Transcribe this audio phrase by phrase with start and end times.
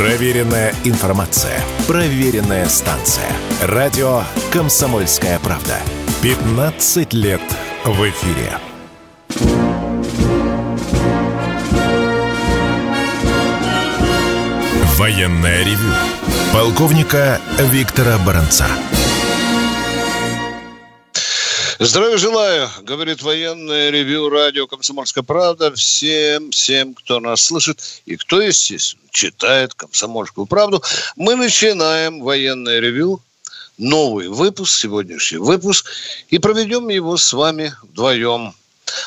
[0.00, 1.60] Проверенная информация.
[1.86, 3.26] Проверенная станция.
[3.60, 5.76] Радио «Комсомольская правда».
[6.22, 7.42] 15 лет
[7.84, 8.50] в эфире.
[14.96, 15.92] Военная ревю.
[16.54, 18.68] Полковника Виктора Баранца.
[21.82, 28.42] Здравия желаю, говорит военное ревю радио «Комсомольская правда» всем, всем, кто нас слышит и кто,
[28.42, 30.82] естественно, читает «Комсомольскую правду».
[31.16, 33.22] Мы начинаем военное ревю,
[33.78, 35.88] новый выпуск, сегодняшний выпуск,
[36.28, 38.52] и проведем его с вами вдвоем.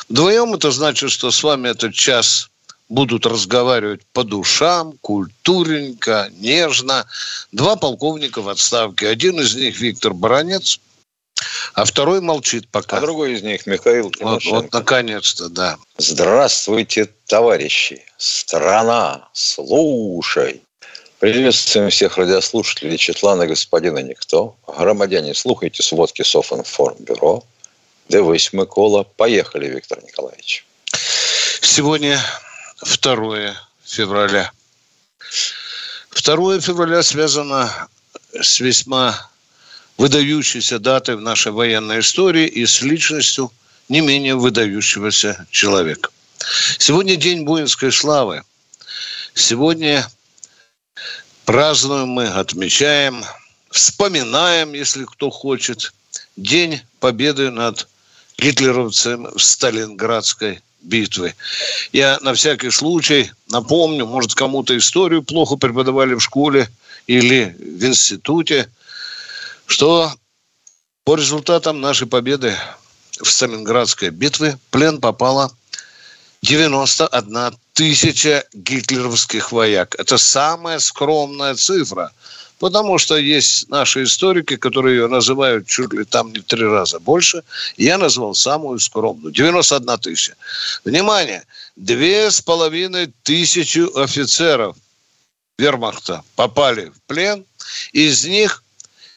[0.08, 2.50] Вдвоем это значит, что с вами этот час
[2.88, 7.06] будут разговаривать по душам, культурненько, нежно.
[7.52, 9.06] Два полковника в отставке.
[9.06, 10.80] Один из них Виктор Баранец–
[11.74, 12.98] а второй молчит пока.
[12.98, 15.78] А другой из них Михаил Вот, вот наконец-то, да.
[15.98, 18.04] Здравствуйте, товарищи.
[18.16, 20.62] Страна, слушай.
[21.18, 24.56] Приветствуем всех радиослушателей Четлана господина Никто.
[24.66, 27.42] Громадяне, слухайте сводки Софинформбюро.
[28.08, 29.04] Дивись, Микола.
[29.04, 30.66] Поехали, Виктор Николаевич.
[31.62, 32.20] Сегодня
[32.82, 34.52] 2 февраля.
[36.14, 37.88] 2 февраля связано
[38.38, 39.30] с весьма
[39.96, 43.52] выдающейся датой в нашей военной истории и с личностью
[43.88, 46.10] не менее выдающегося человека.
[46.78, 48.42] Сегодня день воинской славы.
[49.34, 50.08] Сегодня
[51.44, 53.24] празднуем мы, отмечаем,
[53.70, 55.92] вспоминаем, если кто хочет,
[56.36, 57.86] День победы над
[58.38, 61.36] гитлеровцем в Сталинградской битве.
[61.92, 66.68] Я на всякий случай напомню, может, кому-то историю плохо преподавали в школе
[67.06, 68.68] или в институте–
[69.66, 70.12] что
[71.04, 72.56] по результатам нашей победы
[73.20, 75.52] в Сталинградской битве в плен попало
[76.42, 79.94] 91 тысяча гитлеровских вояк.
[79.98, 82.12] Это самая скромная цифра,
[82.58, 87.00] потому что есть наши историки, которые ее называют чуть ли там не в три раза
[87.00, 87.42] больше.
[87.76, 89.32] Я назвал самую скромную.
[89.32, 90.36] 91 тысяча.
[90.84, 91.44] Внимание!
[91.76, 94.76] Две с половиной тысячи офицеров
[95.58, 97.44] вермахта попали в плен.
[97.92, 98.63] Из них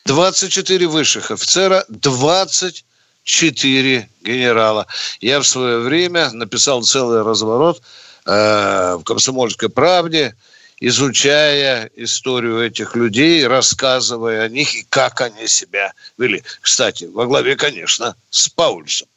[0.08, 4.88] 24 высших офицера, 24 генерала.
[5.20, 7.82] Я в свое время написал целый разворот
[8.26, 10.36] э, в «Комсомольской правде»,
[10.80, 16.42] изучая историю этих людей, рассказывая о них и как они себя вели.
[16.62, 19.08] Кстати, во главе, конечно, с Паульсом.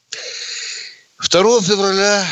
[1.21, 2.27] 2 февраля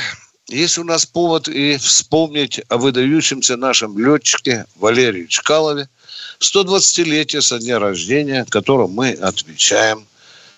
[0.48, 5.88] есть у нас повод и вспомнить о выдающемся нашем летчике Валерии Чкалове–
[6.40, 10.06] 120-летие со дня рождения, которым мы отмечаем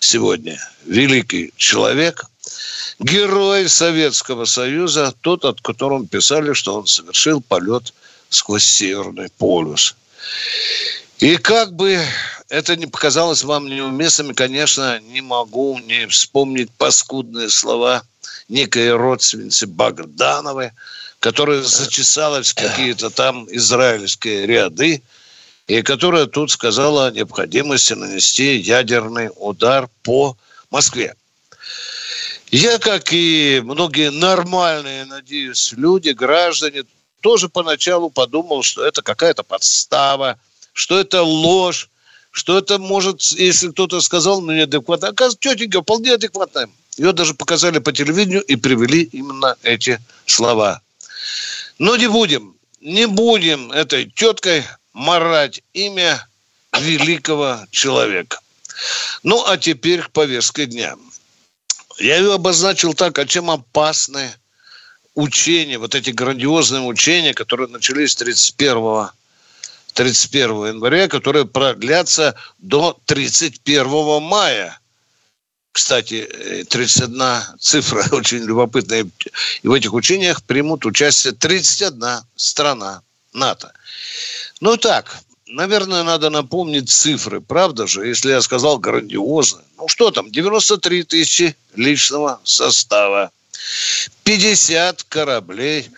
[0.00, 0.58] сегодня.
[0.84, 2.26] Великий человек,
[2.98, 7.92] герой Советского Союза, тот, от которого писали, что он совершил полет
[8.28, 9.94] сквозь Северный полюс.
[11.18, 12.00] И как бы
[12.48, 18.02] это не показалось вам неуместным, конечно, не могу не вспомнить паскудные слова
[18.48, 20.72] некой родственницы Богдановой,
[21.20, 25.02] которая зачесалась в какие-то там израильские ряды,
[25.70, 30.36] и которая тут сказала о необходимости нанести ядерный удар по
[30.68, 31.14] Москве.
[32.50, 36.82] Я, как и многие нормальные, надеюсь, люди, граждане,
[37.20, 40.40] тоже поначалу подумал, что это какая-то подстава,
[40.72, 41.88] что это ложь,
[42.32, 45.08] что это может, если кто-то сказал, ну, неадекватно.
[45.10, 46.68] Оказывается, тетенька вполне адекватная.
[46.96, 50.80] Ее даже показали по телевидению и привели именно эти слова.
[51.78, 56.26] Но не будем, не будем этой теткой марать имя
[56.78, 58.40] великого человека.
[59.22, 60.96] Ну, а теперь к повестке дня.
[61.98, 64.32] Я ее обозначил так, а чем опасны
[65.14, 69.10] учения, вот эти грандиозные учения, которые начались 31
[69.92, 74.78] 31 января, которые продлятся до 31 мая.
[75.72, 79.06] Кстати, 31 цифра очень любопытная.
[79.62, 83.02] И в этих учениях примут участие 31 страна
[83.32, 83.72] НАТО.
[84.60, 89.62] Ну так, наверное, надо напомнить цифры, правда же, если я сказал грандиозно.
[89.78, 93.30] Ну что там, 93 тысячи личного состава,
[94.24, 95.90] 50 кораблей,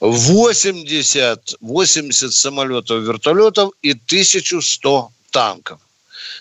[0.00, 5.80] 80, 80 самолетов, вертолетов и 1100 танков.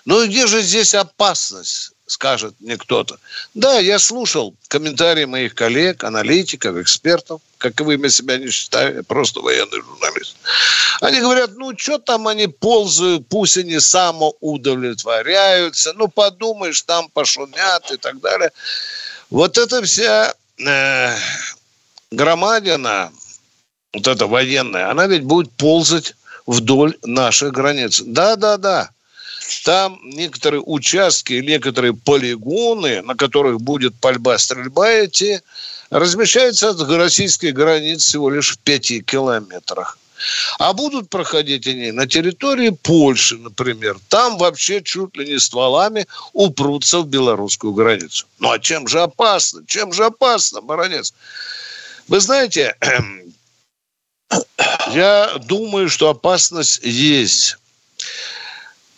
[0.06, 1.92] Ну и где же здесь опасность?
[2.12, 3.18] Скажет мне кто-то.
[3.54, 9.42] Да, я слушал комментарии моих коллег, аналитиков, экспертов, как вы меня себя не считаю, просто
[9.42, 10.38] военный журналист.
[11.02, 17.98] Они говорят, ну, что там они ползают, пусть они самоудовлетворяются, ну, подумаешь, там пошумят и
[17.98, 18.52] так далее.
[19.30, 21.16] Вот эта вся э,
[22.12, 23.12] громадина,
[23.94, 26.16] вот эта военная, она ведь будет ползать
[26.46, 28.02] вдоль наших границ.
[28.06, 28.90] Да, да, да.
[29.64, 35.42] Там некоторые участки, некоторые полигоны, на которых будет пальба, стрельба, эти
[35.90, 39.98] размещаются от российской границы всего лишь в пяти километрах.
[40.60, 43.98] А будут проходить они на территории Польши, например.
[44.10, 48.26] Там вообще чуть ли не стволами упрутся в белорусскую границу.
[48.40, 49.64] Ну а чем же опасно?
[49.66, 51.14] Чем же опасно, баронец?
[52.08, 52.76] Вы знаете,
[54.92, 57.58] я думаю, что опасность есть.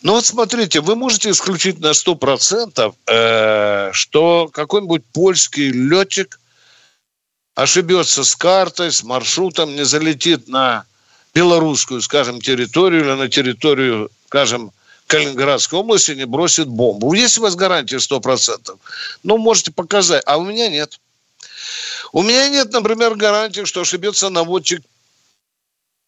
[0.02, 6.40] Ну вот смотрите, вы можете исключить на 100%, э, что какой-нибудь польский летчик
[7.54, 10.84] ошибется с картой, с маршрутом, не залетит на
[11.34, 14.72] белорусскую, скажем, территорию или на территорию, скажем,
[15.06, 17.12] Калининградской области, не бросит бомбу.
[17.12, 18.78] Есть у вас гарантия 100%?
[19.22, 20.22] Ну, можете показать.
[20.26, 20.98] А у меня нет.
[22.12, 24.82] У меня нет, например, гарантии, что ошибется наводчик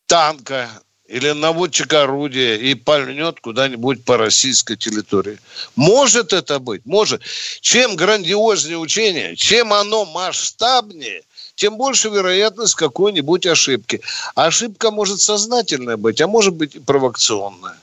[0.06, 0.70] танка
[1.06, 5.38] или наводчик орудия и пальнет куда-нибудь по российской территории.
[5.76, 6.86] Может это быть?
[6.86, 7.22] Может.
[7.60, 11.22] Чем грандиознее учение, чем оно масштабнее,
[11.56, 14.00] тем больше вероятность какой-нибудь ошибки.
[14.34, 17.76] ошибка может сознательная быть, а может быть и провокационная.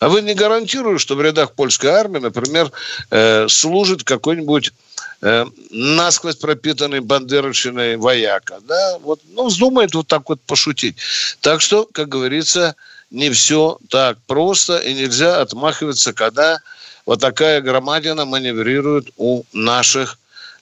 [0.00, 2.70] А вы не гарантируете, что в рядах польской армии, например,
[3.10, 4.72] э, служит какой-нибудь
[5.22, 10.96] э, насквозь пропитанный бандеровщиной вояка, да, вот, ну, вздумает вот так вот пошутить.
[11.40, 12.76] Так что, как говорится,
[13.10, 16.58] не все так просто, и нельзя отмахиваться, когда
[17.06, 20.18] вот такая громадина маневрирует у наших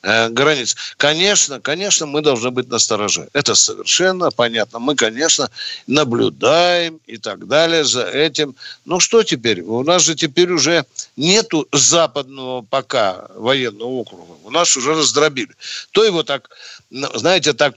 [0.07, 0.77] Э, границ.
[0.99, 3.29] Конечно, конечно, мы должны быть настороже.
[3.33, 4.79] Это совершенно понятно.
[4.79, 5.51] Мы, конечно,
[5.89, 8.55] наблюдаем и так далее за этим.
[8.85, 9.63] Ну что теперь?
[9.63, 10.85] У нас же теперь уже
[11.17, 14.35] нету западного пока военного округа.
[14.45, 15.51] У нас уже раздробили.
[15.91, 16.51] То его так,
[16.91, 17.75] ну, знаете, так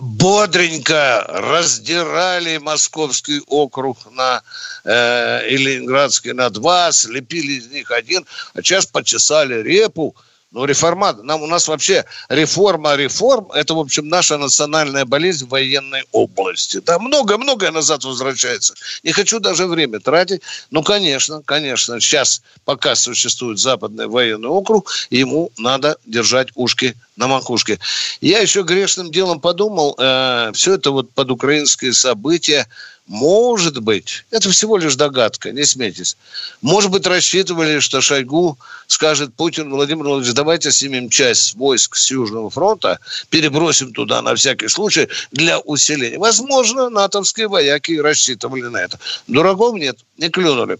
[0.00, 4.42] бодренько раздирали московский округ на
[4.84, 10.16] э, и ленинградский на два, слепили из них один, а сейчас почесали репу,
[10.54, 11.22] ну, реформат.
[11.24, 16.78] Нам, у нас вообще реформа реформ, это, в общем, наша национальная болезнь в военной области.
[16.78, 18.74] Да, многое-многое назад возвращается.
[19.02, 20.42] Не хочу даже время тратить.
[20.70, 27.78] Ну, конечно, конечно, сейчас пока существует Западный военный округ, ему надо держать ушки на макушке.
[28.20, 32.66] Я еще грешным делом подумал, э, все это вот под украинские события,
[33.06, 36.16] может быть, это всего лишь догадка, не смейтесь.
[36.62, 42.48] Может быть, рассчитывали, что Шойгу скажет Путин, Владимир Владимирович, давайте снимем часть войск с Южного
[42.48, 46.18] фронта, перебросим туда на всякий случай для усиления.
[46.18, 48.98] Возможно, натовские вояки рассчитывали на это.
[49.26, 50.78] Дураков нет, не клюнули.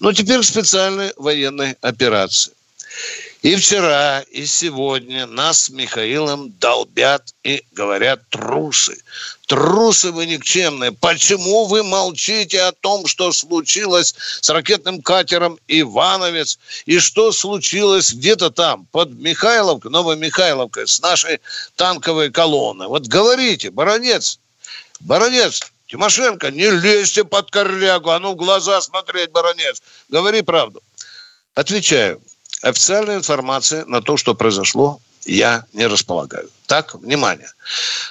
[0.00, 2.52] Но теперь к специальной военной операции.
[3.42, 9.02] И вчера, и сегодня нас с Михаилом долбят и говорят трусы.
[9.46, 10.92] Трусы вы никчемные.
[10.92, 18.50] Почему вы молчите о том, что случилось с ракетным катером «Ивановец» и что случилось где-то
[18.50, 21.40] там, под Михайловкой, Новой Михайловкой, с нашей
[21.76, 22.88] танковой колонной?
[22.88, 24.40] Вот говорите, баронец,
[25.00, 29.82] баронец, Тимошенко, не лезьте под корягу, а ну в глаза смотреть, баронец.
[30.08, 30.82] Говори правду.
[31.54, 32.20] Отвечаю
[32.68, 36.48] официальной информации на то, что произошло, я не располагаю.
[36.66, 37.50] Так, внимание.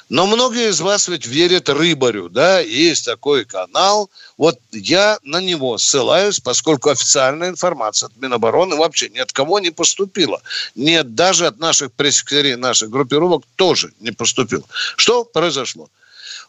[0.10, 4.10] Но многие из вас ведь верят Рыбарю, да, есть такой канал.
[4.38, 9.71] Вот я на него ссылаюсь, поскольку официальная информация от Минобороны вообще ни от кого не
[9.71, 10.42] поступила.
[10.76, 14.64] Нет, даже от наших пресс-секретарей наших группировок тоже не поступило.
[14.97, 15.90] Что произошло?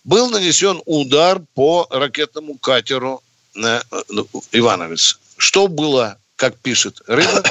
[0.04, 3.22] Был нанесен удар по ракетному катеру
[3.56, 5.18] э, ну, Ивановец.
[5.36, 7.44] Что было, как пишет Рыбар,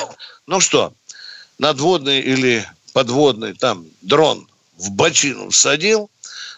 [0.48, 0.94] ну что,
[1.58, 4.48] надводный или подводный там дрон
[4.78, 6.10] в бочину всадил,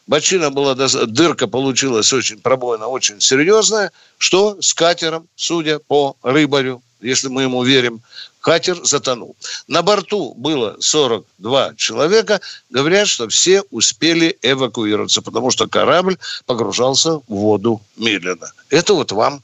[0.08, 7.28] бочина была, дырка получилась очень пробойная, очень серьезная, что с катером, судя по рыбарю, если
[7.28, 8.02] мы ему верим,
[8.42, 9.36] катер затонул.
[9.68, 12.42] На борту было 42 человека.
[12.70, 18.52] Говорят, что все успели эвакуироваться, потому что корабль погружался в воду медленно.
[18.70, 19.44] Это вот вам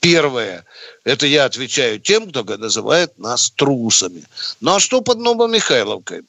[0.00, 0.64] Первое,
[1.04, 4.24] это я отвечаю тем, кто называет нас трусами.
[4.60, 6.22] Ну а что под Новомихайловкой?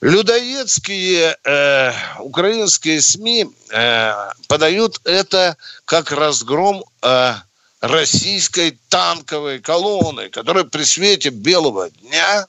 [0.00, 4.14] Людоедские э, украинские СМИ э,
[4.48, 7.34] подают это как разгром э,
[7.82, 12.46] российской танковой колонны, которая при свете белого дня,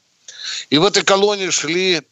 [0.70, 2.04] и в этой колонне шли,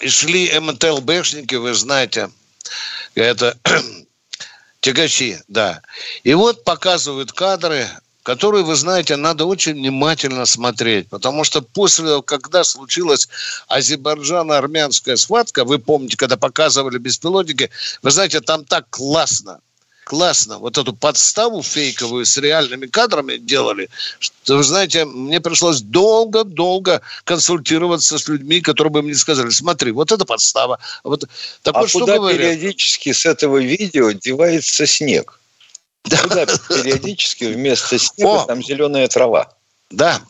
[0.00, 2.30] и шли МТЛБшники, вы знаете,
[3.14, 3.56] это
[4.80, 5.82] Тягачи, да.
[6.22, 7.88] И вот показывают кадры,
[8.22, 13.28] которые, вы знаете, надо очень внимательно смотреть, потому что после, когда случилась
[13.68, 17.70] азербайджано-армянская схватка, вы помните, когда показывали беспилотники,
[18.02, 19.60] вы знаете, там так классно
[20.08, 27.02] классно вот эту подставу фейковую с реальными кадрами делали, что, вы знаете, мне пришлось долго-долго
[27.24, 30.78] консультироваться с людьми, которые бы мне сказали, смотри, вот это подстава.
[31.04, 31.24] Вот,
[31.62, 35.40] так а вот куда что периодически с этого видео девается снег?
[36.04, 38.46] Куда периодически вместо снега О!
[38.46, 39.52] там зеленая трава?
[39.90, 40.22] Да,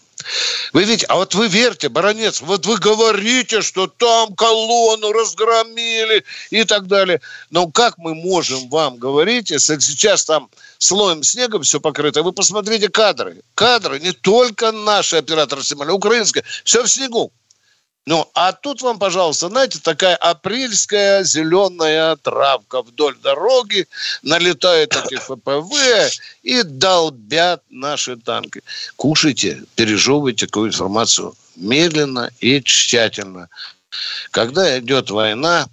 [0.72, 6.64] вы видите, а вот вы верьте, баронец, вот вы говорите, что там колонну разгромили и
[6.64, 7.20] так далее.
[7.50, 12.22] Но как мы можем вам говорить, если сейчас там слоем снега все покрыто?
[12.22, 13.42] Вы посмотрите кадры.
[13.54, 17.32] Кадры не только наши операторы снимали, украинские, все в снегу.
[18.08, 23.86] Ну, а тут вам, пожалуйста, знаете, такая апрельская зеленая травка вдоль дороги,
[24.22, 25.74] налетают эти ФПВ
[26.42, 28.62] и долбят наши танки.
[28.96, 33.50] Кушайте, пережевывайте такую информацию медленно и тщательно.
[34.30, 35.66] Когда идет война,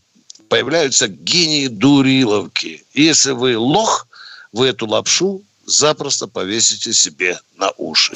[0.49, 2.83] появляются гении дуриловки.
[2.93, 4.07] Если вы лох,
[4.51, 8.13] вы эту лапшу запросто повесите себе на уши.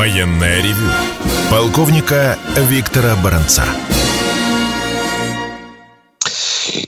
[0.00, 0.88] Военное ревю
[1.50, 3.64] полковника Виктора Баранца.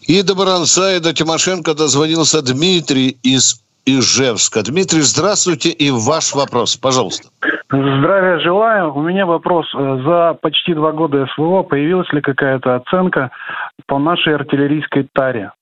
[0.09, 4.62] И до Баранца, и до Тимошенко дозвонился Дмитрий из Ижевска.
[4.62, 7.28] Дмитрий, здравствуйте, и ваш вопрос, пожалуйста.
[7.69, 8.95] Здравия желаю.
[8.95, 9.66] У меня вопрос.
[9.75, 13.31] За почти два года СВО появилась ли какая-то оценка
[13.87, 15.52] по нашей артиллерийской таре?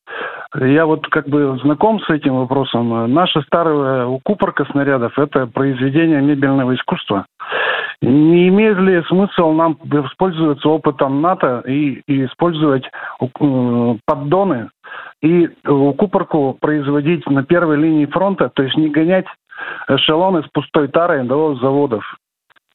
[0.55, 3.13] Я вот как бы знаком с этим вопросом.
[3.13, 7.27] Наша старая укупорка снарядов– это произведение мебельного искусства.
[8.03, 14.71] Не имеет ли смысл нам воспользоваться опытом НАТО и, и использовать э, поддоны
[15.23, 19.27] и укупорку производить на первой линии фронта, то есть не гонять
[19.87, 22.05] эшелоны с пустой тарой до заводов?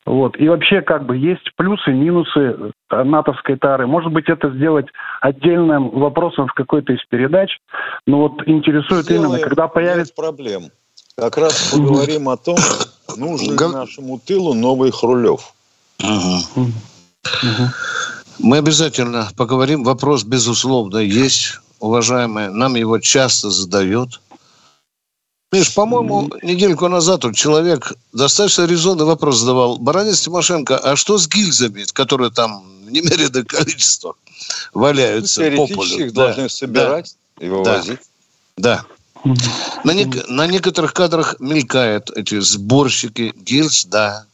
[0.06, 0.38] Вот.
[0.40, 3.88] И вообще, как бы, есть плюсы, минусы э, натовской тары.
[3.88, 4.86] Может быть, это сделать
[5.20, 7.50] отдельным вопросом в какой-то из передач.
[8.06, 10.14] Но вот интересует Сделаем, именно, когда появится...
[10.14, 10.66] Проблем.
[11.18, 12.58] Как раз поговорим о том,
[13.18, 15.54] нужен ли нашему тылу новый Хрулев.
[18.40, 19.84] Мы обязательно поговорим.
[19.84, 22.50] Вопрос, безусловно, есть, уважаемые.
[22.50, 24.22] Нам его часто задают.
[25.56, 29.78] Миш, по-моему, недельку назад тут человек достаточно резонный вопрос задавал.
[29.78, 34.16] Баранец Тимошенко, а что с гильзами, которые там немеренное количество
[34.74, 36.08] валяются ну, по полю?
[36.08, 36.26] их да.
[36.26, 37.46] должны собирать да.
[37.46, 38.00] и вывозить.
[38.58, 38.86] Да.
[39.24, 39.34] да.
[39.86, 44.26] На, не, на некоторых кадрах мелькают эти сборщики гильз, да,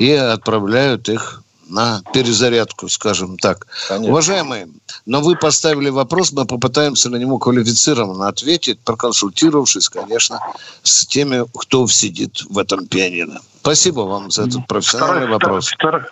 [0.00, 3.66] и отправляют их на перезарядку, скажем так.
[3.88, 4.10] Конечно.
[4.10, 4.68] Уважаемые,
[5.06, 10.40] но вы поставили вопрос, мы попытаемся на него квалифицированно ответить, проконсультировавшись, конечно,
[10.82, 13.40] с теми, кто сидит в этом пианино.
[13.60, 15.72] Спасибо вам за этот профессиональный второй, вопрос.
[15.72, 16.02] Второй,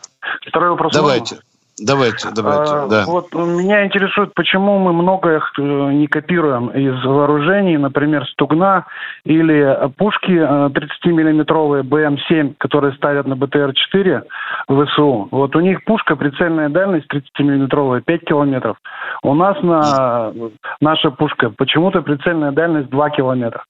[0.48, 0.92] второй вопрос.
[0.92, 1.34] Давайте.
[1.36, 1.44] Вам.
[1.80, 3.04] Давайте, давайте, а, да.
[3.06, 8.86] Вот меня интересует, почему мы многое э, не копируем из вооружений, например, Стугна
[9.24, 14.22] или пушки 30-миллиметровые БМ-7, которые ставят на БТР-4
[14.68, 15.28] в ВСУ.
[15.30, 18.76] Вот у них пушка, прицельная дальность 30-миллиметровая, 5 километров.
[19.22, 20.32] У нас на
[20.80, 23.64] наша пушка почему-то прицельная дальность 2 километра.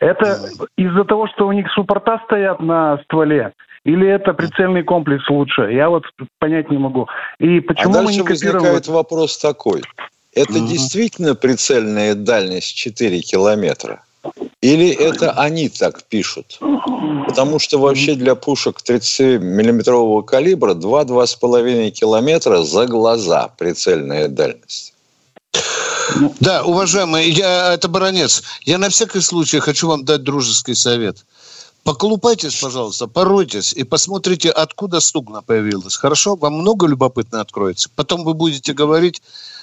[0.00, 0.36] Это
[0.76, 3.52] из-за того, что у них суппорта стоят на стволе,
[3.84, 5.62] или это прицельный комплекс лучше?
[5.72, 6.04] Я вот
[6.38, 7.06] понять не могу.
[7.38, 8.54] И почему а мы не копируем...
[8.54, 9.82] возникает вопрос такой.
[10.32, 14.02] Это mm действительно прицельная дальность 4 километра?
[14.62, 16.58] Или это они так пишут?
[17.28, 24.94] Потому что вообще для пушек 30-миллиметрового калибра 2-2,5 километра за глаза прицельная дальность.
[26.40, 28.42] Да, уважаемый, я, это баронец.
[28.62, 31.26] Я на всякий случай хочу вам дать дружеский совет–
[31.84, 35.96] Поколупайтесь, пожалуйста, поройтесь и посмотрите, откуда стугна появилась.
[35.96, 36.34] Хорошо?
[36.34, 37.90] Вам много любопытно откроется.
[37.94, 39.22] Потом вы будете говорить,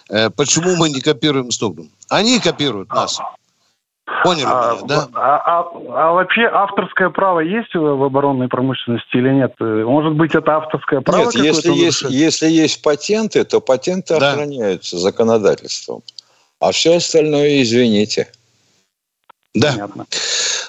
[0.09, 1.87] э, почему мы не копируем стугну.
[2.09, 3.19] Они копируют нас.
[4.23, 5.07] Поняли а, меня, да?
[5.13, 9.53] А, а, а вообще авторское право есть в оборонной промышленности или нет?
[9.59, 11.23] Может быть, это авторское право?
[11.23, 14.33] Нет, если есть, если есть патенты, то патенты да.
[14.33, 16.03] охраняются законодательством.
[16.59, 18.27] А все остальное, извините.
[19.55, 19.71] Да.
[19.71, 20.05] Понятно.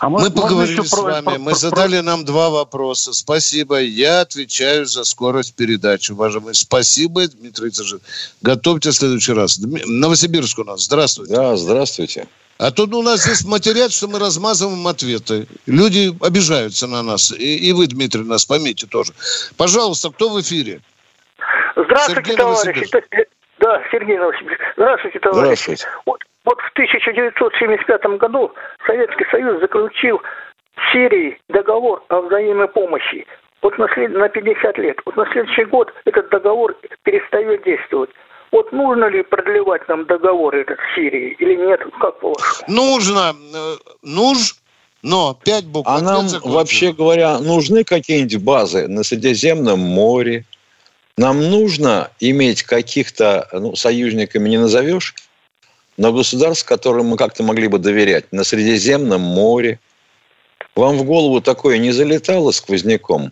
[0.02, 2.02] А мы, мы поговорили с вами, про, мы про, задали про...
[2.02, 3.12] нам два вопроса.
[3.12, 3.80] Спасибо.
[3.80, 6.54] Я отвечаю за скорость передачи, уважаемые.
[6.54, 8.00] Спасибо, Дмитрий Цежин.
[8.40, 9.60] Готовьте в следующий раз.
[9.60, 10.82] Новосибирск у нас.
[10.82, 11.36] Здравствуйте.
[11.36, 12.26] Да, здравствуйте.
[12.58, 15.46] А тут у нас здесь материал, что мы размазываем ответы.
[15.66, 17.30] Люди обижаются на нас.
[17.30, 19.12] И, и вы, Дмитрий, нас поймите тоже.
[19.56, 20.80] Пожалуйста, кто в эфире?
[21.76, 22.90] Здравствуйте, Сергей товарищи.
[23.60, 24.60] Да, Сергей Новосибирск.
[24.76, 25.62] Здравствуйте, товарищи.
[25.62, 25.86] Здравствуйте.
[26.06, 28.52] Вот в 1975 году
[28.86, 30.20] Советский Союз заключил
[30.76, 33.26] с Сирией договор о взаимной помощи.
[33.62, 34.10] Вот на, след...
[34.12, 34.98] на 50 лет.
[35.04, 38.10] Вот на следующий год этот договор перестает действовать.
[38.50, 41.80] Вот нужно ли продлевать нам договор этот с Сирией или нет?
[42.00, 42.68] Как по вашему?
[42.68, 43.34] Нужно.
[43.54, 44.56] Э, нужно.
[45.02, 45.88] Но пять букв.
[45.88, 50.44] А нам, вообще говоря, нужны какие-нибудь базы на Средиземном море?
[51.16, 55.14] Нам нужно иметь каких-то, ну, союзниками не назовешь,
[56.02, 59.78] но государств, которым мы как-то могли бы доверять, на Средиземном море.
[60.74, 63.30] Вам в голову такое не залетало сквозняком?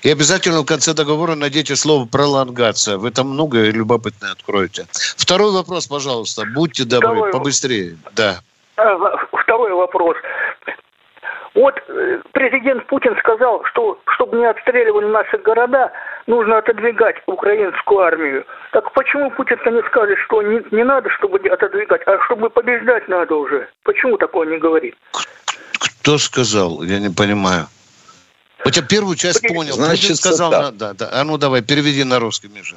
[0.00, 2.96] И обязательно в конце договора найдите слово «пролонгация».
[2.96, 4.86] Вы там многое любопытное откроете.
[5.18, 6.44] Второй вопрос, пожалуйста.
[6.54, 7.32] Будьте добры, Второй...
[7.32, 7.98] побыстрее.
[8.16, 8.40] Да.
[8.76, 8.96] А,
[9.32, 10.16] второй вопрос.
[11.54, 15.92] Вот э, президент Путин сказал, что чтобы не обстреливали наши города,
[16.26, 18.44] нужно отодвигать украинскую армию.
[18.72, 23.34] Так почему Путин-то не скажет, что не, не надо, чтобы отодвигать, а чтобы побеждать надо
[23.34, 23.68] уже?
[23.82, 24.94] Почему такое не говорит?
[25.78, 26.82] Кто сказал?
[26.82, 27.66] Я не понимаю.
[28.64, 29.74] Вот я первую часть понял.
[29.74, 30.70] Значит, Путин сказал, да.
[30.70, 31.08] да, да.
[31.12, 32.76] А ну давай, переведи на русский, Миша.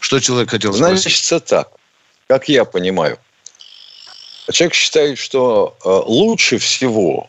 [0.00, 1.00] Что человек хотел сказать?
[1.00, 1.68] Значит, так.
[2.26, 3.18] Как я понимаю.
[4.50, 7.28] Человек считает, что э, лучше всего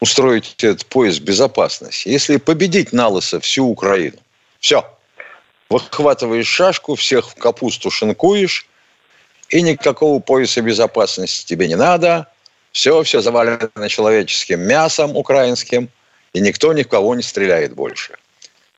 [0.00, 4.16] устроить этот поезд безопасности, если победить на лысо всю Украину.
[4.60, 4.86] Все.
[5.68, 8.66] Выхватываешь шашку, всех в капусту шинкуешь,
[9.48, 12.28] и никакого пояса безопасности тебе не надо.
[12.70, 15.88] Все, все завалено человеческим мясом украинским–
[16.32, 18.14] и никто ни в кого не стреляет больше.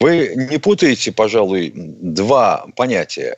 [0.01, 3.37] Вы не путаете, пожалуй, два понятия.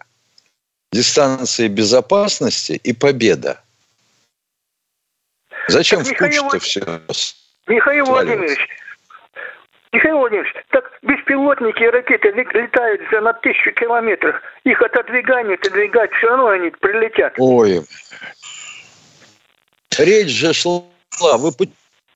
[0.92, 3.60] Дистанция безопасности и победа.
[5.68, 7.00] Зачем так, в кучу-то все?
[7.66, 8.58] Михаил Владимирович,
[9.94, 14.34] Михаил Владимирович, так беспилотники и ракеты летают за на тысячу километров.
[14.64, 17.34] Их отодвигание, отодвигать, все равно они прилетят.
[17.38, 17.80] Ой.
[19.96, 20.82] Речь же шла.
[21.38, 21.52] Вы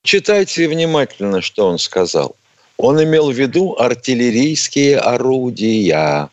[0.03, 2.35] Читайте внимательно, что он сказал.
[2.79, 6.31] Он имел в виду артиллерийские орудия.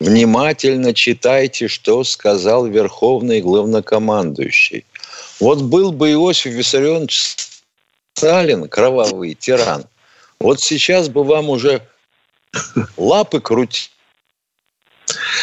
[0.00, 4.84] Внимательно читайте, что сказал Верховный Главнокомандующий.
[5.38, 7.36] Вот был бы Иосиф Виссарионович
[8.14, 9.84] Сталин, кровавый тиран,
[10.40, 11.82] вот сейчас бы вам уже
[12.96, 13.90] лапы крутить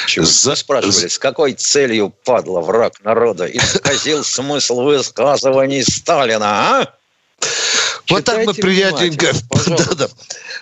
[0.08, 0.26] чего?
[0.26, 0.56] За...
[0.56, 6.94] спрашивали, с какой целью, падла, враг народа, исказил смысл высказываний Сталина, а?
[8.10, 9.32] Вот так мы приятненько,
[9.68, 10.08] да, да.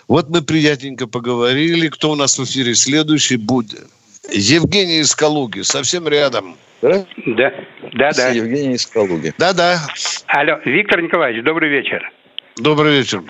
[0.08, 1.88] Вот мы приятненько поговорили.
[1.90, 3.88] Кто у нас в эфире следующий будет?
[4.32, 6.58] Евгений из Калуги, совсем рядом.
[6.82, 7.06] Да?
[7.26, 7.52] Да,
[7.94, 8.30] да, да.
[8.30, 9.34] Евгений из Калуги.
[9.38, 9.88] Да, да.
[10.28, 12.12] Алло, Виктор Николаевич, добрый вечер.
[12.58, 13.24] Добрый вечер.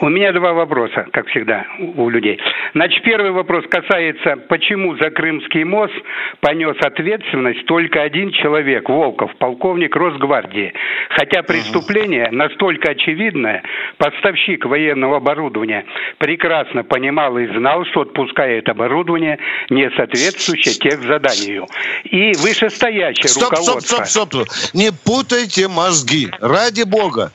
[0.00, 2.38] У меня два вопроса, как всегда, у людей.
[2.72, 5.92] Значит, первый вопрос касается, почему за Крымский мост
[6.40, 10.72] понес ответственность только один человек, Волков, полковник Росгвардии.
[11.10, 13.64] Хотя преступление настолько очевидное,
[13.96, 15.84] поставщик военного оборудования
[16.18, 21.66] прекрасно понимал и знал, что отпускает оборудование, не соответствующее тех заданию.
[22.04, 24.04] И вышестоящее стоп, руководство...
[24.04, 24.74] Стоп, стоп, стоп.
[24.74, 26.28] Не путайте мозги.
[26.40, 27.32] Ради бога.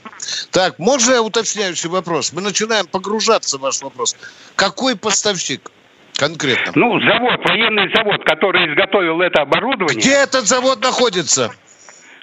[0.51, 2.31] Так, можно я уточняющий вопрос?
[2.31, 4.15] Мы начинаем погружаться в ваш вопрос.
[4.55, 5.71] Какой поставщик?
[6.13, 6.71] Конкретно.
[6.75, 9.99] Ну, завод, военный завод, который изготовил это оборудование.
[9.99, 11.51] Где этот завод находится?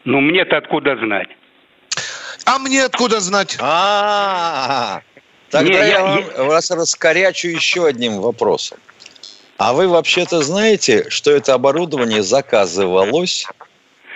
[0.04, 1.26] Ну, мне-то откуда знать?
[2.44, 3.56] А мне откуда знать?
[3.60, 5.02] А,
[5.50, 8.78] тогда я вас раскорячу еще одним вопросом.
[9.58, 13.46] А вы вообще-то знаете, что это оборудование заказывалось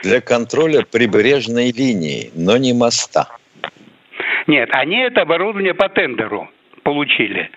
[0.05, 3.37] для контроля прибрежной линии, но не моста?
[4.47, 6.49] Нет, они это оборудование по тендеру
[6.83, 7.51] получили.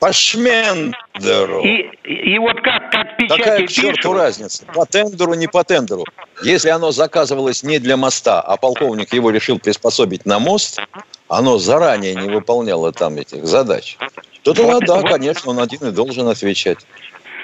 [0.00, 1.60] По шмендеру.
[1.62, 4.16] И, и, вот как, как печати Какая к черту пишут...
[4.16, 4.66] разница?
[4.66, 6.04] По тендеру, не по тендеру.
[6.42, 10.80] Если оно заказывалось не для моста, а полковник его решил приспособить на мост,
[11.28, 13.98] оно заранее не выполняло там этих задач,
[14.42, 15.10] то тогда, вот, да, вот.
[15.10, 16.78] конечно, он один и должен отвечать.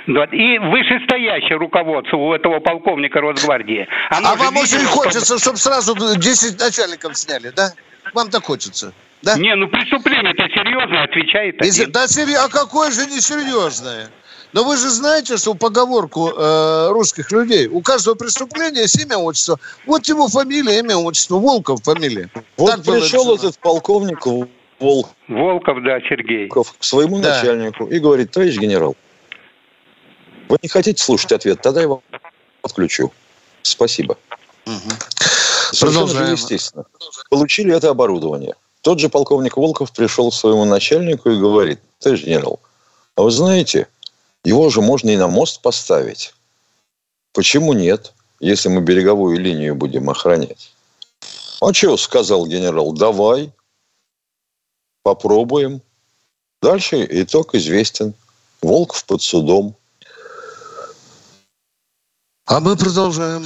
[0.06, 3.86] И вышестоящее руководство у этого полковника Росгвардии.
[4.08, 7.72] Оно а вам очень хочется, чтобы сразу 10 начальников сняли, да?
[8.14, 8.92] Вам так хочется.
[9.22, 9.36] Да?
[9.36, 11.62] Не, ну преступление-то серьезно, отвечает.
[11.64, 14.10] Если, да, серьезно, а какое же несерьезное?
[14.52, 19.58] Но вы же знаете, что поговорку э, русских людей, у каждого преступления есть имя, отчество.
[19.84, 21.36] Вот его фамилия, имя, отчество.
[21.36, 22.30] Волков фамилия.
[22.56, 24.24] Вот так пришел этот полковник
[24.78, 25.10] Волк.
[25.28, 26.48] Волков, да, Сергей.
[26.48, 27.36] Волков к своему да.
[27.36, 28.96] начальнику и говорит, товарищ генерал,
[30.48, 32.00] вы не хотите слушать ответ, тогда я вам
[32.62, 33.12] отключу.
[33.62, 34.16] Спасибо.
[34.66, 35.35] Угу.
[35.72, 36.84] Совершенно естественно.
[37.30, 38.54] Получили это оборудование.
[38.82, 42.60] Тот же полковник Волков пришел к своему начальнику и говорит, товарищ генерал,
[43.16, 43.88] а вы знаете,
[44.44, 46.34] его же можно и на мост поставить.
[47.32, 50.72] Почему нет, если мы береговую линию будем охранять?
[51.60, 53.52] А что, сказал генерал, давай,
[55.02, 55.82] попробуем.
[56.62, 58.14] Дальше итог известен.
[58.62, 59.74] Волков под судом.
[62.48, 63.42] А мы продолжаем.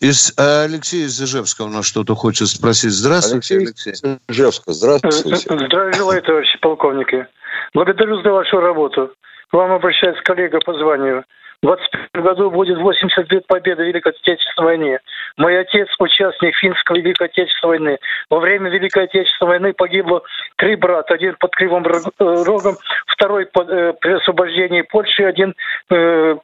[0.00, 2.90] Из, э, Алексей из Ижевска у нас что-то хочет спросить.
[2.90, 3.92] Здравствуйте, Алексей.
[3.92, 4.18] Алексей.
[4.28, 5.36] Ижевска, здравствуйте.
[5.36, 7.26] Здравия желаю, товарищи полковники.
[7.72, 9.10] Благодарю за вашу работу.
[9.50, 11.24] К вам обращается коллега по званию.
[11.62, 14.98] В 2021 году будет 80 лет победы в Великой Отечественной войне.
[15.38, 17.98] Мой отец– участник финской Великой Отечественной войны.
[18.28, 20.22] Во время Великой Отечественной войны погибло
[20.56, 21.14] три брата.
[21.14, 21.86] Один под Кривым
[22.18, 25.54] Рогом, второй под, э, при освобождении Польши, один
[25.88, 26.36] э,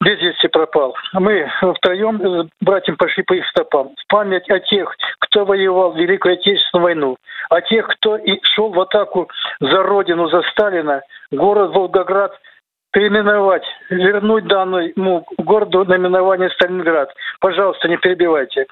[0.00, 0.94] без вести пропал.
[1.12, 3.94] Мы втроем с братьям пошли по их стопам.
[3.96, 7.16] В память о тех, кто воевал в Великую Отечественную войну,
[7.50, 9.28] о тех, кто и шел в атаку
[9.60, 12.32] за родину, за Сталина, город Волгоград
[12.92, 17.10] переименовать, вернуть данному городу наименование Сталинград.
[17.40, 18.66] Пожалуйста, не перебивайте.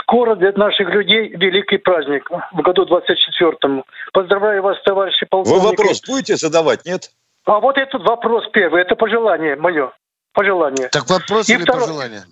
[0.00, 3.84] Скоро для наших людей великий праздник в году 24-му.
[4.12, 5.62] Поздравляю вас, товарищи полковники.
[5.62, 7.10] Вы вопрос будете задавать, нет?
[7.46, 9.92] А вот этот вопрос первый, это пожелание мое
[10.34, 10.88] пожелание.
[10.88, 11.80] Так вопрос и или второе...
[11.80, 12.24] пожелание?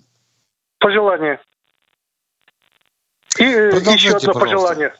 [0.79, 1.39] Пожелание.
[3.39, 4.39] И э, еще одно пожалуйста.
[4.39, 4.93] пожелание.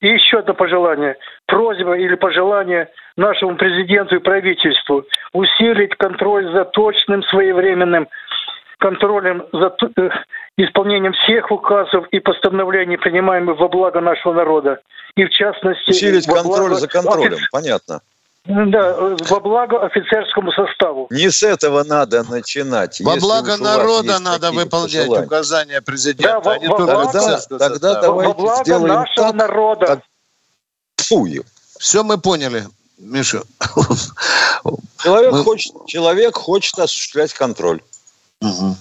[0.00, 1.16] И еще одно пожелание.
[1.46, 8.08] Просьба или пожелание нашему президенту и правительству усилить контроль за точным своевременным
[8.78, 10.10] контролем за э,
[10.56, 14.80] исполнением всех указов и постановлений, принимаемых во благо нашего народа.
[15.14, 15.90] И в частности...
[15.90, 16.74] Усилить контроль благо...
[16.74, 18.00] за контролем, понятно.
[18.44, 21.06] Да, во благо офицерскому составу.
[21.10, 23.00] Не с этого надо начинать.
[23.00, 25.26] Во благо народа надо выполнять пожелания.
[25.26, 26.42] указания президента.
[26.44, 29.86] Да, а во, во благо, тогда давайте во благо сделаем нашего так, народа.
[29.86, 30.00] Как...
[30.96, 31.44] Фую.
[31.78, 32.66] Все мы поняли,
[32.98, 33.42] Миша.
[34.98, 35.44] Человек, мы...
[35.44, 37.80] хочет, человек хочет осуществлять контроль.
[38.40, 38.76] Угу.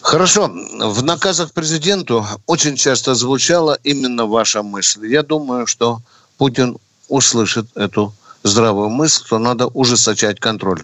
[0.00, 0.48] Хорошо.
[0.48, 5.06] В наказах президенту очень часто звучала именно ваша мысль.
[5.08, 5.98] Я думаю, что
[6.38, 10.82] Путин услышит эту здравую мысль, то надо ужесточать контроль.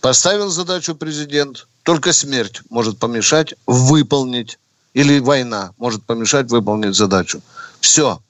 [0.00, 4.58] Поставил задачу президент, только смерть может помешать выполнить,
[4.94, 7.42] или война может помешать выполнить задачу.
[7.80, 8.20] Все.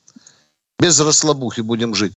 [0.78, 2.12] Без расслабухи будем жить.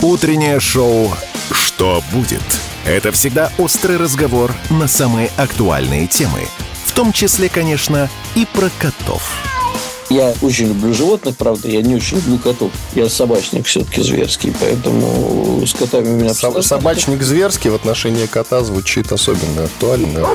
[0.00, 1.12] Утреннее шоу
[1.50, 2.42] «Что будет?»
[2.84, 6.46] Это всегда острый разговор на самые актуальные темы.
[6.84, 9.55] В том числе, конечно, и про котов.
[10.08, 12.70] Я очень люблю животных, правда, я не очень люблю котов.
[12.94, 16.30] Я собачник все-таки зверский, поэтому с котами у меня...
[16.30, 20.28] Соб- собачник зверский в отношении кота звучит особенно актуально.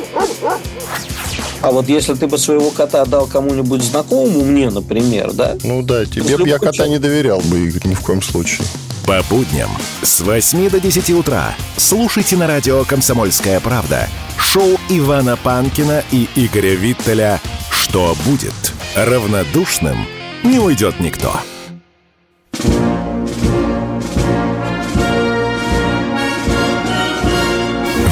[1.61, 5.55] А вот если ты бы своего кота дал кому-нибудь знакомому, мне, например, да?
[5.63, 8.67] Ну да, тебе бы я кота не доверял бы, Игорь, ни в коем случае.
[9.05, 9.69] По будням
[10.03, 16.75] с 8 до 10 утра слушайте на радио «Комсомольская правда» шоу Ивана Панкина и Игоря
[16.75, 17.39] Виттеля
[17.71, 18.53] «Что будет?»
[18.95, 20.05] Равнодушным
[20.43, 21.33] не уйдет никто.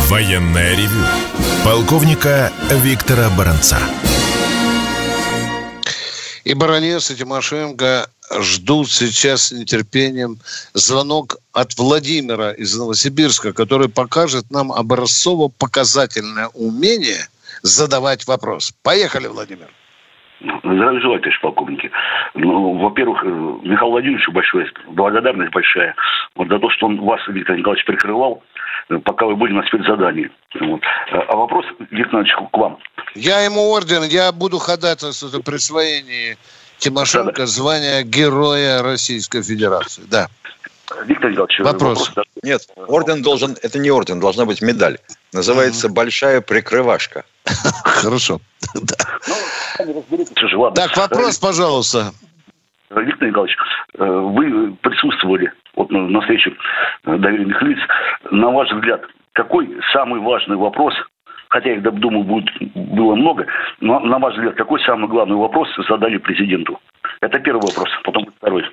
[0.08, 1.04] Военная ревю.
[1.64, 3.78] Полковника Виктора Баранца.
[6.46, 10.38] И Баранец, Тимошенко ждут сейчас с нетерпением
[10.74, 17.28] звонок от Владимира из Новосибирска, который покажет нам образцово-показательное умение
[17.62, 18.72] задавать вопрос.
[18.84, 19.68] Поехали, Владимир.
[20.42, 21.92] Здравия желаю, товарищ полковники.
[22.36, 25.96] Ну, во-первых, э, Михаилу Владимировичу большое благодарность большая
[26.36, 28.42] вот за то, что он вас, Виктор Николаевич, прикрывал,
[28.90, 30.32] э, пока вы были на спецзадании.
[30.62, 30.82] Вот.
[31.12, 32.78] А вопрос, Виктор Николаевич, к вам.
[33.16, 36.38] Я ему орден, я буду ходатайствовать о присвоении
[36.80, 37.48] Тимошенко да, да.
[37.48, 40.04] звания Героя Российской Федерации.
[40.10, 40.28] Да.
[41.06, 42.10] Виктор Николаевич, вопрос.
[42.10, 42.26] вопрос.
[42.42, 44.98] Нет, орден должен, это не орден, должна быть медаль.
[45.34, 47.26] Называется «Большая прикрывашка».
[47.84, 48.42] Хорошо.
[48.74, 48.82] Ну,
[50.74, 52.12] так, вопрос, пожалуйста.
[52.90, 53.56] Виктор Николаевич,
[54.00, 56.52] э, вы присутствовали вот на встрече
[57.06, 57.78] э, доверенных лиц.
[58.32, 59.02] На ваш взгляд,
[59.34, 60.94] какой самый важный вопрос,
[61.50, 63.46] хотя их, думаю, будет, было много,
[63.82, 66.80] но на ваш взгляд, какой самый главный вопрос задали президенту?
[67.22, 68.64] Это первый вопрос, потом второй.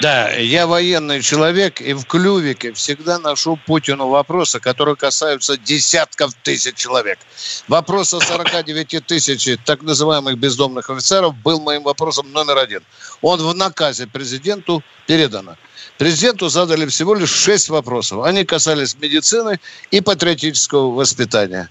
[0.00, 6.76] Да, я военный человек, и в Клювике всегда ношу Путину вопросы, которые касаются десятков тысяч
[6.76, 7.18] человек.
[7.66, 12.82] Вопрос о 49 тысяч так называемых бездомных офицеров был моим вопросом номер один.
[13.22, 15.56] Он в наказе президенту передано.
[15.96, 18.22] Президенту задали всего лишь шесть вопросов.
[18.22, 19.58] Они касались медицины
[19.90, 21.70] и патриотического воспитания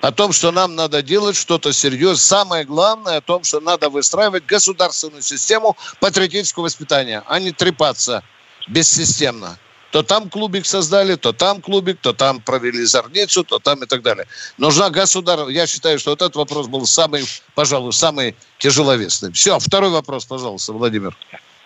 [0.00, 2.16] о том, что нам надо делать что-то серьезное.
[2.16, 8.22] Самое главное о том, что надо выстраивать государственную систему патриотического воспитания, а не трепаться
[8.68, 9.58] бессистемно.
[9.90, 14.02] То там клубик создали, то там клубик, то там провели зорницу, то там и так
[14.02, 14.26] далее.
[14.58, 15.54] Нужна государственная...
[15.54, 17.22] Я считаю, что вот этот вопрос был самый,
[17.54, 19.32] пожалуй, самый тяжеловесный.
[19.32, 21.16] Все, второй вопрос, пожалуйста, Владимир.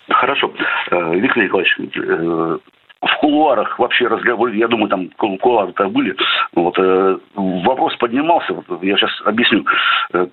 [0.07, 0.53] Хорошо.
[0.91, 2.57] Э, Виктор Николаевич, э,
[3.03, 6.15] в кулуарах вообще разговор, я думаю, там кулуары-то были,
[6.53, 9.65] вот, э, вопрос поднимался, вот, я сейчас объясню,
[10.13, 10.27] э,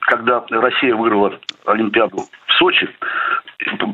[0.00, 2.88] когда Россия выиграла Олимпиаду в Сочи,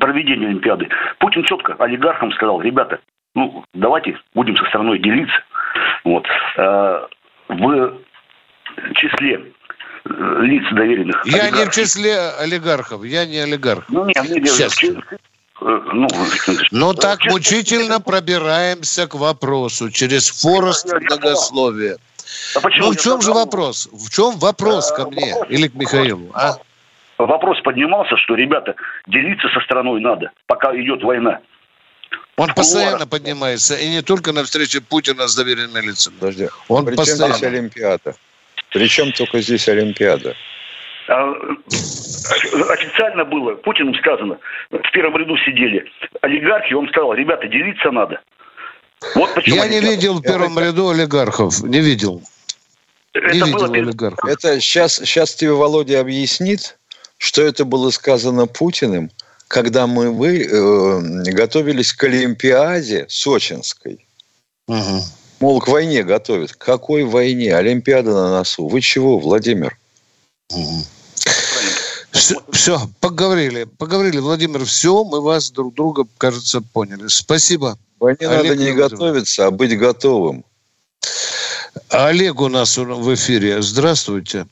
[0.01, 3.01] проведение Олимпиады, Путин четко олигархам сказал, ребята,
[3.35, 5.37] ну, давайте будем со страной делиться.
[6.05, 6.27] Вот.
[6.57, 7.07] Э,
[7.49, 7.99] в
[8.95, 9.53] числе
[10.05, 11.27] э, лиц доверенных.
[11.27, 11.59] Я олигархов.
[11.59, 13.85] не в числе олигархов, я не олигарх.
[13.89, 14.83] Ну, нет, не Сейчас.
[14.85, 15.17] Э,
[15.64, 16.09] ну,
[16.70, 21.96] Но ну, так мучительно пробираемся к вопросу через форост многословия.
[22.55, 23.88] А ну, в чем же вопрос?
[23.92, 26.31] В чем вопрос ко мне или к Михаилу?
[26.35, 26.57] А?
[27.16, 28.74] Вопрос поднимался, что, ребята,
[29.07, 31.38] делиться со страной надо, пока идет война.
[32.37, 36.14] Он постоянно поднимается, и не только на встрече Путина с доверенными лицами.
[36.18, 37.35] Подожди, он Причем постоянно...
[37.35, 38.16] здесь Олимпиада?
[38.70, 40.35] Причем только здесь Олимпиада?
[41.09, 41.33] А,
[42.71, 44.38] официально было, Путину сказано,
[44.71, 45.85] в первом ряду сидели
[46.23, 48.21] олигархи, он сказал, ребята, делиться надо.
[49.14, 50.69] Вот почему Я не видел в первом это...
[50.69, 52.23] ряду олигархов, не видел.
[53.12, 53.75] Это не видел было...
[53.75, 54.29] олигархов.
[54.29, 56.79] Это сейчас, сейчас тебе Володя объяснит,
[57.19, 59.11] что это было сказано Путиным–
[59.49, 61.01] когда мы вы, э,
[61.33, 64.07] готовились к Олимпиаде Сочинской.
[64.67, 65.03] Угу.
[65.40, 66.53] Мол, к войне готовят.
[66.53, 67.55] К какой войне?
[67.55, 68.67] Олимпиада на носу.
[68.67, 69.77] Вы чего, Владимир?
[70.55, 70.85] Угу.
[72.12, 73.64] Все, все, поговорили.
[73.64, 77.09] Поговорили, Владимир, все, мы вас друг друга, кажется, поняли.
[77.09, 77.77] Спасибо.
[77.99, 78.88] Войне Олег надо не Владимир.
[78.90, 80.45] готовиться, а быть готовым.
[81.90, 83.61] Олег у нас в эфире.
[83.62, 84.47] Здравствуйте.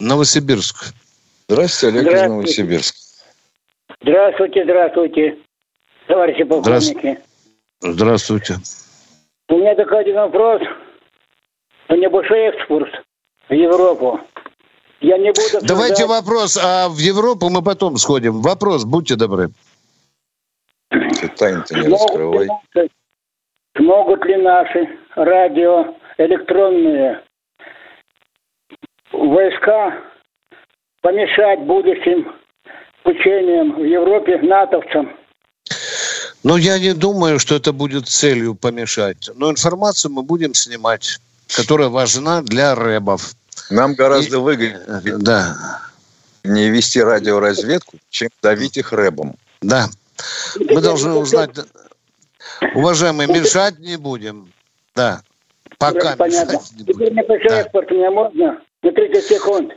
[0.00, 0.92] Новосибирск.
[1.48, 2.24] Здравствуйте, Олег Здравствуйте.
[2.24, 2.98] из Новосибирска.
[4.02, 5.38] Здравствуйте, здравствуйте,
[6.08, 7.18] товарищи полковники.
[7.80, 8.56] Здравствуйте.
[9.48, 10.62] У меня такой один вопрос.
[11.88, 12.88] У меня большой экспорт
[13.48, 14.20] в Европу.
[15.00, 15.66] Я не буду обсуждать...
[15.66, 18.40] Давайте вопрос, а в Европу мы потом сходим.
[18.40, 19.50] Вопрос, будьте добры.
[21.36, 22.48] Тайн-то не раскрывай.
[23.76, 27.22] Смогут ли наши радио электронные
[29.12, 30.00] войска
[31.00, 32.32] помешать будущим
[33.04, 35.10] учением в Европе натовцам.
[36.42, 39.30] Ну, я не думаю, что это будет целью помешать.
[39.34, 43.34] Но информацию мы будем снимать, которая важна для рэбов.
[43.70, 44.40] Нам гораздо И...
[44.40, 45.80] выгоднее да.
[46.44, 49.36] не вести радиоразведку, чем давить их рэбом.
[49.60, 49.86] Да.
[50.58, 51.50] Мы должны узнать...
[52.74, 54.52] Уважаемые, мешать не будем.
[54.94, 55.22] Да.
[55.78, 56.52] Пока Понятно.
[56.52, 56.94] мешать не будем.
[56.94, 57.60] Теперь небольшой да.
[57.60, 58.60] экспорт у меня можно?
[58.82, 59.72] На 30 секунд.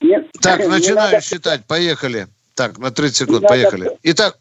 [0.00, 1.20] Нет, так, начинаю надо...
[1.24, 1.64] считать.
[1.66, 2.26] Поехали.
[2.54, 3.84] Так, на 30 секунд, не поехали.
[3.84, 3.98] Надо...
[4.02, 4.38] Итак.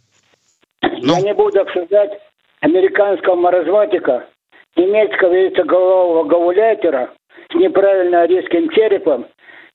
[0.81, 1.15] Ну?
[1.17, 2.11] Я не буду обсуждать
[2.59, 4.27] американского маразматика,
[4.75, 7.22] немецкого яйцеголового гауляйтера с
[7.53, 9.27] неправильно резким черепом,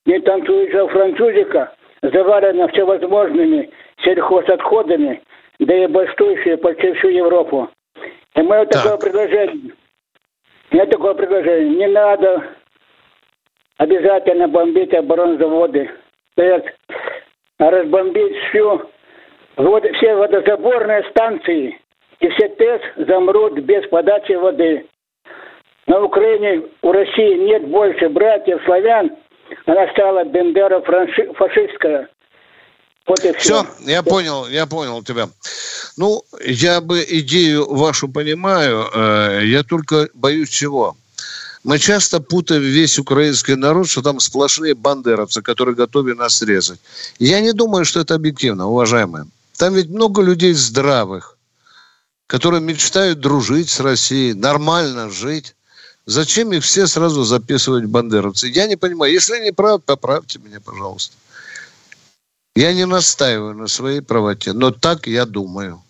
[0.06, 3.70] не танцующего французика, завалена всевозможными
[4.02, 5.22] сельхозотходами,
[5.58, 7.68] да и бастующие почти всю Европу.
[8.36, 8.82] И мое так.
[8.82, 9.72] такое предложение.
[10.70, 11.76] Меня такое предложение.
[11.76, 12.44] Не надо
[13.78, 15.90] обязательно бомбить оборонзаводы.
[16.36, 16.62] То
[17.58, 18.82] разбомбить всю,
[19.56, 21.80] вот, все водозаборные станции,
[22.20, 24.86] и все ТЭС замрут без подачи воды.
[25.88, 29.10] На Украине у России нет больше братьев славян,
[29.66, 32.08] она стала Бендера франши- фашистская.
[33.06, 33.64] Вот и все.
[33.64, 35.28] Все, я понял, я понял тебя.
[35.96, 40.94] Ну, я бы идею вашу понимаю, э, я только боюсь чего–
[41.64, 46.80] мы часто путаем весь украинский народ, что там сплошные бандеровцы, которые готовы нас резать.
[47.18, 49.26] Я не думаю, что это объективно, уважаемые.
[49.56, 51.36] Там ведь много людей здравых,
[52.26, 55.56] которые мечтают дружить с Россией, нормально жить.
[56.08, 58.48] Зачем их все сразу записывать бандеровцы?
[58.48, 59.12] Я не понимаю.
[59.12, 61.14] Если не прав, поправьте меня, пожалуйста.
[62.56, 65.82] Я не настаиваю на своей правоте, но так я думаю.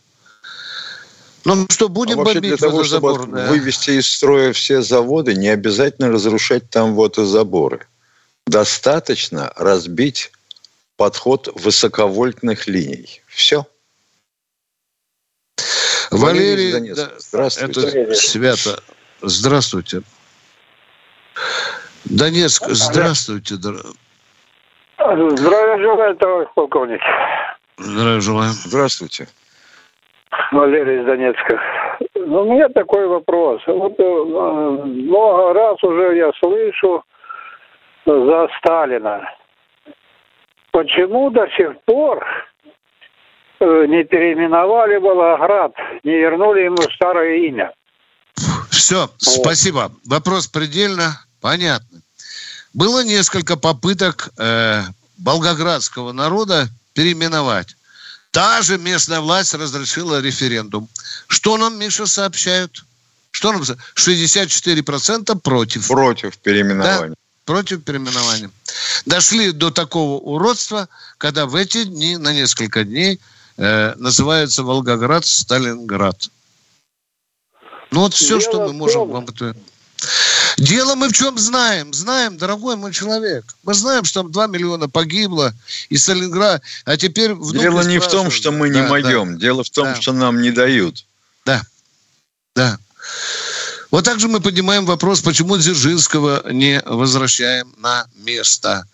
[1.44, 6.11] Ну что, будем а бомбить для того, чтобы вывести из строя все заводы, не обязательно
[6.11, 7.87] разрушать там вот и заборы.
[8.48, 10.33] Достаточно разбить
[10.96, 13.22] подход высоковольтных линий.
[13.28, 13.64] Все.
[16.11, 17.81] Валерий, Валерий да, здравствуйте.
[17.83, 18.83] Это свято.
[19.20, 20.02] Здравствуйте.
[22.04, 23.57] Донецк, здравствуйте.
[24.96, 27.00] Здравия желаю, товарищ полковник.
[27.76, 28.50] Здравия желаю.
[28.50, 29.26] Здравствуйте.
[30.52, 31.61] Валерий из Донецка.
[32.14, 33.62] Ну, у меня такой вопрос.
[33.66, 37.02] Вот э, много раз уже я слышу
[38.07, 39.28] за Сталина.
[40.70, 42.24] Почему до сих пор
[43.61, 45.72] э, не переименовали Волгоград,
[46.04, 47.72] не вернули ему старое имя?
[48.79, 49.41] Все, вот.
[49.41, 49.93] спасибо.
[50.05, 52.01] Вопрос предельно понятный.
[52.73, 54.85] Было несколько попыток э,
[55.19, 57.75] волгоградского народа переименовать
[58.31, 60.88] Та же местная власть разрешила референдум.
[61.27, 62.85] Что нам, Миша, сообщают?
[63.31, 65.88] Что нам 64% против.
[65.88, 67.09] Против переименования.
[67.09, 67.14] Да,
[67.45, 68.51] против переименования.
[69.07, 73.19] Дошли до такого уродства, когда в эти дни, на несколько дней,
[73.57, 76.29] э, называется Волгоград Сталинград.
[77.90, 79.27] Ну вот все, Дело что мы можем вам...
[80.59, 81.92] Дело мы в чем знаем?
[81.92, 83.44] Знаем, дорогой мой человек.
[83.62, 85.55] Мы знаем, что там 2 миллиона погибло,
[85.88, 87.35] и Сталинград, а теперь...
[87.53, 89.35] Дело не в том, что мы не да, могем.
[89.35, 89.40] Да.
[89.40, 90.01] Дело в том, да.
[90.01, 91.05] что нам не дают.
[91.44, 91.62] Да,
[92.55, 92.79] да.
[93.90, 98.85] Вот так же мы поднимаем вопрос, почему Дзержинского не возвращаем на место.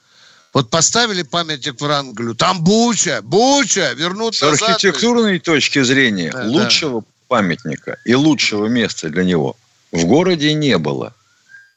[0.53, 4.69] Вот поставили памятник в Врангелю, там Буча, Буча, вернуть С назад.
[4.69, 7.07] архитектурной точки зрения да, лучшего да.
[7.35, 9.57] Памятника и лучшего места для него
[9.91, 11.13] в городе не было.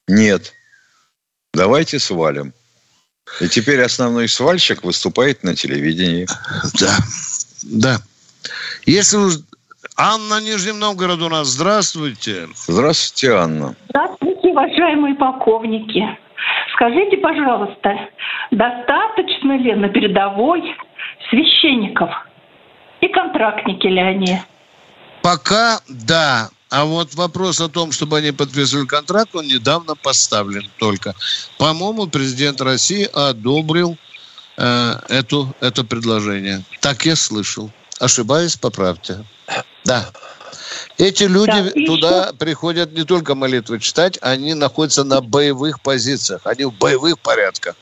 [0.08, 0.54] Нет.
[1.52, 2.54] Давайте свалим.
[3.41, 6.28] И теперь основной свальщик выступает на телевидении.
[6.80, 6.96] Да,
[7.63, 7.98] да.
[8.86, 9.34] Если уж
[9.98, 11.48] Анна Нижнем Новгород у нас.
[11.48, 12.48] Здравствуйте.
[12.67, 13.76] Здравствуйте, Анна.
[13.89, 16.04] Здравствуйте, уважаемые полковники.
[16.76, 17.96] Скажите, пожалуйста,
[18.52, 20.62] достаточно ли на передовой
[21.32, 22.12] священников?
[23.02, 24.38] И контрактники ли они?
[25.27, 26.49] Пока да.
[26.69, 31.15] А вот вопрос о том, чтобы они подписывали контракт, он недавно поставлен только.
[31.57, 33.97] По-моему, президент России одобрил
[34.55, 36.63] э, эту, это предложение.
[36.79, 37.69] Так я слышал.
[37.99, 39.25] Ошибаюсь, поправьте.
[39.83, 40.09] Да.
[40.97, 42.33] Эти люди да, туда еще...
[42.37, 47.75] приходят не только молитвы читать, они находятся на боевых позициях, они в боевых порядках.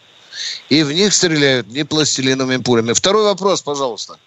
[0.70, 2.94] И в них стреляют не пластилиновыми пулями.
[2.94, 4.18] Второй вопрос, пожалуйста.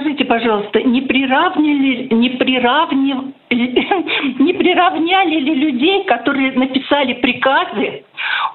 [0.00, 3.34] Скажите, пожалуйста, не приравняли, не приравняли,
[4.42, 8.04] не приравняли ли людей, которые написали приказы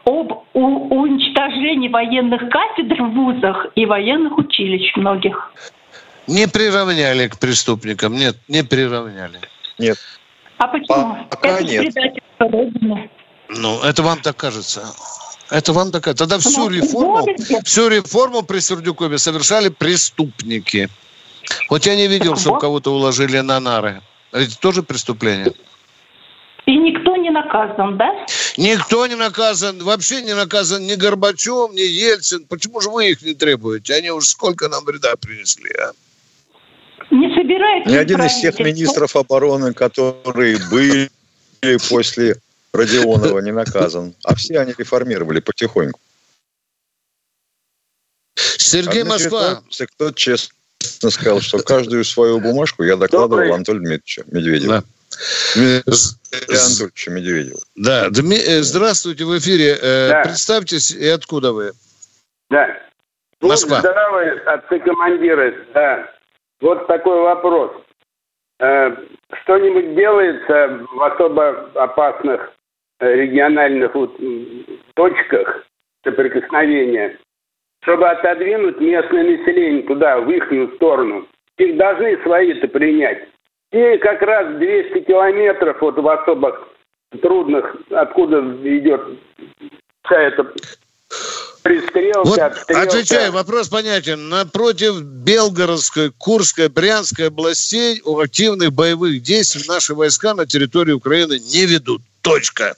[0.05, 5.51] об уничтожении военных кафедр в вузах и военных училищ многих?
[6.27, 9.39] Не приравняли к преступникам, нет, не приравняли.
[9.77, 9.97] Нет.
[10.57, 11.27] А почему?
[11.29, 11.93] Пока это нет.
[13.49, 14.81] Ну, это вам так кажется.
[15.51, 16.25] Это вам так кажется.
[16.25, 17.27] Тогда всю реформу,
[17.63, 20.89] всю реформу при Сердюкове совершали преступники.
[21.69, 24.01] Вот я не видел, что кого-то уложили на нары.
[24.31, 25.53] Это тоже преступление.
[26.65, 28.25] И никто не наказан, да?
[28.57, 29.83] Никто не наказан.
[29.83, 32.45] Вообще не наказан ни Горбачев, ни Ельцин.
[32.45, 33.93] Почему же вы их не требуете?
[33.93, 35.91] Они уж сколько нам вреда принесли, а?
[37.11, 37.89] Не собирается.
[37.91, 41.11] Ни один из тех министров обороны, которые были
[41.87, 42.37] после
[42.73, 44.15] Родионова, не наказан.
[44.23, 45.99] А все они реформировали потихоньку.
[48.35, 49.61] Сергей а Москва.
[49.95, 50.55] Кто честно
[50.85, 53.53] сказал, что каждую свою бумажку я докладывал.
[53.53, 54.73] Антону Дмитриевичу Медведеву.
[54.73, 54.83] Да.
[55.55, 57.59] Анатольевича Медведева.
[57.75, 58.37] Да, Дми...
[58.37, 59.77] Э, здравствуйте, в эфире.
[59.81, 60.23] Э, да.
[60.23, 61.71] Представьтесь, и откуда вы?
[62.49, 62.77] Да.
[63.41, 63.79] Москва.
[63.79, 66.11] Здравые отцы-командиры, да.
[66.61, 67.71] Вот такой вопрос.
[68.59, 68.95] Э,
[69.43, 72.51] что-нибудь делается в особо опасных
[72.99, 73.91] региональных
[74.95, 75.65] точках
[76.03, 77.17] соприкосновения
[77.85, 80.45] чтобы отодвинуть местное население туда, в их
[80.75, 81.27] сторону.
[81.57, 83.29] Их должны свои-то принять.
[83.71, 86.67] И как раз 200 километров вот в особых
[87.21, 89.01] трудных, откуда идет
[90.03, 90.51] вся эта
[91.61, 92.83] пристрелка, вот обстрелка.
[92.83, 94.29] Отвечаю, вопрос понятен.
[94.29, 102.01] Напротив Белгородской, Курской, Брянской областей активных боевых действий наши войска на территории Украины не ведут.
[102.21, 102.75] Точка.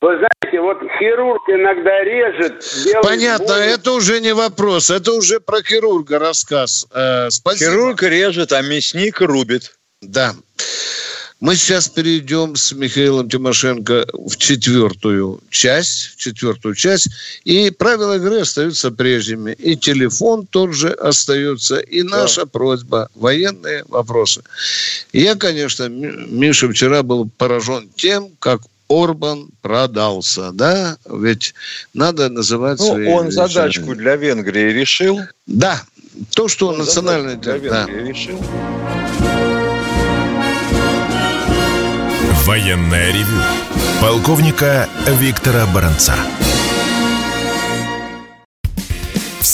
[0.00, 2.64] Вы знаете, вот хирург иногда режет.
[3.02, 3.62] Понятно, боль.
[3.62, 6.86] это уже не вопрос, это уже про хирурга рассказ.
[6.92, 7.70] Э, спасибо.
[7.70, 9.76] Хирург режет, а мясник рубит.
[10.00, 10.34] Да.
[11.40, 17.08] Мы сейчас перейдем с Михаилом Тимошенко в четвертую часть, в четвертую часть,
[17.44, 19.52] и правила игры остаются прежними.
[19.52, 22.46] И телефон тот же остается, и наша да.
[22.46, 24.42] просьба, военные вопросы.
[25.14, 30.98] Я, конечно, Миша вчера был поражен тем, как Орбан продался, да?
[31.08, 31.54] Ведь
[31.94, 33.06] надо называть ну, свои...
[33.06, 35.20] он задачку для Венгрии решил.
[35.46, 35.80] Да,
[36.34, 37.36] то, что он национальный...
[37.36, 38.08] Для Венгрии да.
[38.08, 38.40] решил.
[42.44, 43.40] Военная ревю.
[44.00, 46.14] Полковника Виктора Баранца.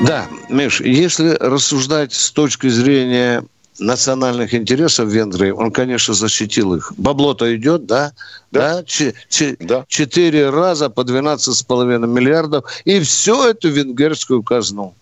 [0.00, 3.44] Да, Миш, если рассуждать с точки зрения
[3.78, 6.92] национальных интересов Венгрии, он, конечно, защитил их.
[6.96, 8.12] Бабло-то идет, да?
[8.50, 8.76] Да.
[8.76, 8.84] да?
[8.84, 9.84] Ч- ч- да.
[9.88, 12.64] Четыре раза по 12,5 миллиардов.
[12.84, 14.94] И все эту венгерскую казну.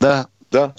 [0.00, 0.26] Да.
[0.50, 0.74] Да.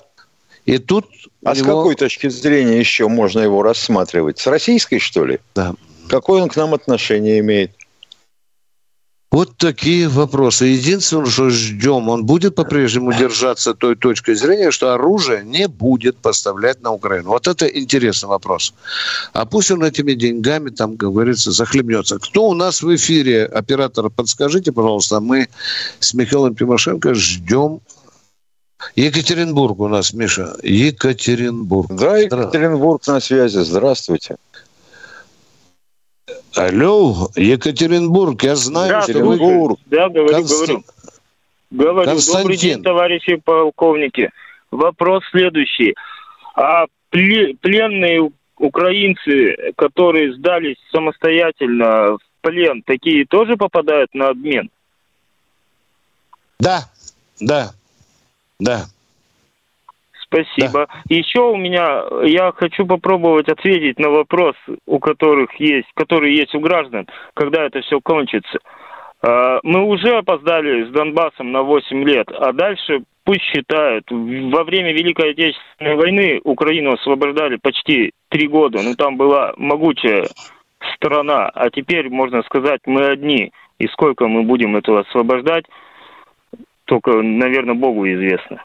[0.65, 1.05] И тут...
[1.43, 1.63] А него...
[1.63, 4.39] с какой точки зрения еще можно его рассматривать?
[4.39, 5.39] С российской, что ли?
[5.55, 5.73] Да.
[6.09, 7.71] Какое он к нам отношение имеет?
[9.33, 10.65] Вот такие вопросы.
[10.65, 16.83] Единственное, что ждем, он будет по-прежнему держаться той точкой зрения, что оружие не будет поставлять
[16.83, 17.29] на Украину.
[17.29, 18.75] Вот это интересный вопрос.
[19.33, 22.19] А пусть он этими деньгами, там, как говорится, захлебнется.
[22.19, 23.45] Кто у нас в эфире?
[23.45, 25.19] Оператор, подскажите, пожалуйста.
[25.19, 25.47] Мы
[25.99, 27.79] с Михаилом Тимошенко ждем
[28.95, 30.55] Екатеринбург у нас, Миша.
[30.61, 31.91] Екатеринбург.
[31.91, 33.63] Да, Екатеринбург на связи.
[33.63, 34.35] Здравствуйте.
[36.55, 38.97] Алло, Екатеринбург, я знаю.
[38.97, 39.79] Екатеринбург.
[39.87, 40.53] Да, говорю, Конст...
[40.55, 40.83] говорю.
[41.71, 42.41] Говорю, Константин.
[42.41, 44.29] добрый день, товарищи полковники.
[44.69, 45.95] Вопрос следующий.
[46.55, 54.69] А пленные украинцы, которые сдались самостоятельно в плен, такие тоже попадают на обмен?
[56.59, 56.89] Да,
[57.39, 57.71] да,
[58.59, 58.85] да.
[60.33, 60.87] Спасибо.
[60.87, 61.15] Да.
[61.15, 64.55] Еще у меня, я хочу попробовать ответить на вопрос,
[64.87, 68.59] у которых есть, которые есть у граждан, когда это все кончится.
[69.21, 74.05] А, мы уже опоздали с Донбассом на 8 лет, а дальше пусть считают.
[74.09, 78.79] Во время Великой Отечественной войны Украину освобождали почти три года.
[78.83, 80.27] Ну, там была могучая
[80.95, 83.51] страна, а теперь, можно сказать, мы одни.
[83.79, 85.65] И сколько мы будем этого освобождать,
[86.85, 88.63] только, наверное, Богу известно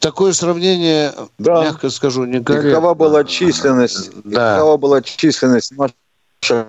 [0.00, 1.62] такое сравнение, да.
[1.62, 2.70] мягко скажу, не корректно.
[2.70, 4.56] Какова была численность, да.
[4.56, 6.66] какова была численность наших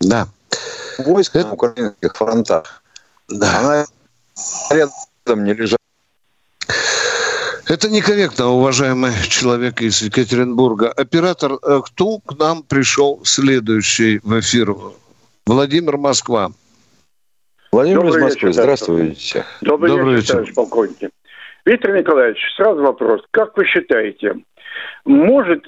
[0.00, 0.28] да.
[0.98, 1.48] войск Это...
[1.48, 2.82] на украинских фронтах?
[3.28, 3.58] Да.
[3.60, 3.86] Она
[4.70, 5.78] рядом не лежала.
[7.66, 10.90] Это некорректно, уважаемый человек из Екатеринбурга.
[10.90, 14.74] Оператор, э, кто к нам пришел следующий в эфир?
[15.46, 16.50] Владимир Москва.
[17.70, 19.44] Владимир Добрый из Москвы, вечер, здравствуйте.
[19.60, 21.10] Добрый, Добрый вечер, товарищ полковник.
[21.64, 23.22] Виктор Николаевич, сразу вопрос.
[23.30, 24.36] Как вы считаете,
[25.04, 25.64] может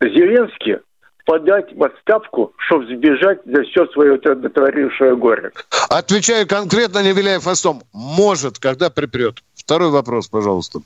[0.00, 0.78] Зеленский
[1.24, 5.52] подать в отставку, чтобы сбежать за все свое натворившее горе?
[5.88, 7.82] Отвечаю конкретно, не виляя фастом.
[7.92, 9.36] Может, когда припрет.
[9.54, 10.80] Второй вопрос, пожалуйста.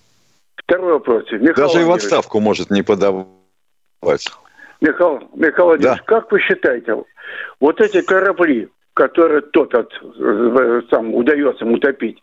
[0.57, 1.25] Второй вопрос.
[1.33, 3.27] Михаил Даже и в отставку может не подавать.
[4.81, 6.05] Михаил, Михаил Владимирович, да.
[6.05, 6.97] как вы считаете,
[7.61, 12.23] вот эти корабли, которые тот от, э, сам удается утопить,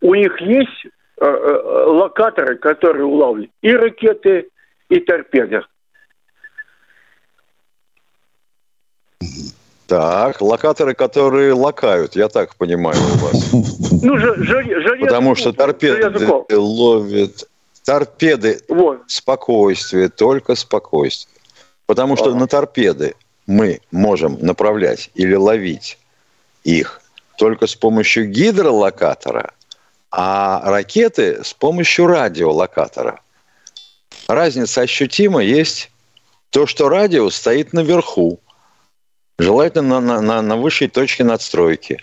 [0.00, 4.48] у них есть Э, э, локаторы, которые улавливают и ракеты,
[4.88, 5.62] и торпеды.
[9.86, 13.52] Так, локаторы, которые локают, я так понимаю у вас.
[14.00, 14.96] Ну, железо.
[15.00, 17.48] Потому что торпеды ловят.
[17.84, 19.00] Торпеды вот.
[19.08, 21.40] спокойствие, только спокойствие.
[21.86, 23.14] Потому что на торпеды
[23.46, 25.98] мы можем направлять или ловить
[26.62, 27.00] их
[27.38, 29.52] только с помощью гидролокатора,
[30.10, 33.20] а ракеты с помощью радиолокатора.
[34.28, 35.90] Разница ощутима есть
[36.50, 38.40] то, что радио стоит наверху,
[39.38, 41.98] желательно на, на, на высшей точке надстройки.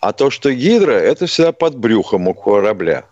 [0.00, 3.04] А то, что гидро, это всегда под брюхом у корабля.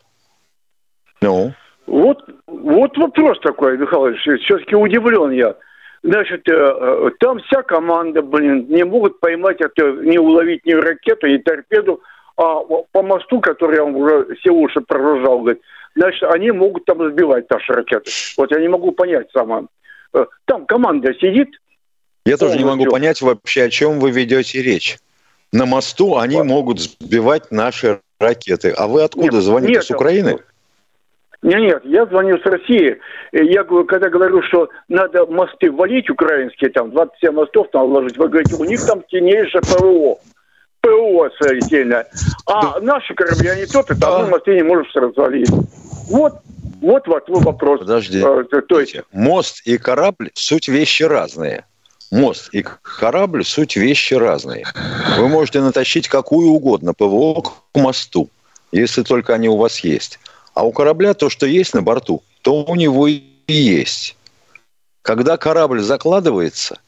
[1.20, 1.52] Ну?
[1.86, 5.56] Вот, вот вопрос такой, Михайлович, все-таки удивлен я.
[6.02, 11.26] Значит, э, э, там вся команда, блин, не могут поймать это, не уловить ни ракету,
[11.26, 12.00] ни торпеду,
[12.36, 12.60] а
[12.92, 15.62] по мосту, который вам уже все уши проружал, говорит,
[15.94, 18.10] значит, они могут там сбивать наши ракеты.
[18.36, 19.64] Вот я не могу понять сама.
[20.12, 21.48] Э, там команда сидит.
[22.24, 24.98] Я тоже не могу понять вообще, о чем вы ведете речь.
[25.52, 26.46] На мосту они вот.
[26.46, 28.72] могут сбивать наши ракеты.
[28.76, 29.72] А вы откуда нет, звоните?
[29.74, 30.38] Нет, с Украины?
[31.42, 32.98] Нет, нет, я звоню с России.
[33.32, 38.56] Я когда говорю, что надо мосты валить украинские, там 27 мостов там вложить, вы говорите,
[38.56, 40.18] у них там сильнейшее ПВО.
[40.86, 42.04] ПО отдельно.
[42.46, 44.38] А наши корабли, они тот, и там да.
[44.38, 45.50] ты не можешь развалить.
[46.08, 46.34] Вот,
[46.80, 47.80] вот, вот, вопрос.
[47.80, 48.22] Подожди.
[48.22, 48.96] А, то есть...
[49.12, 51.64] Мост и корабль– суть вещи разные.
[52.10, 54.64] Мост и корабль– суть вещи разные.
[55.18, 58.28] Вы можете натащить какую угодно ПВО к мосту,
[58.72, 60.20] если только они у вас есть.
[60.54, 64.16] А у корабля то, что есть на борту, то у него и есть.
[65.02, 66.78] Когда корабль закладывается,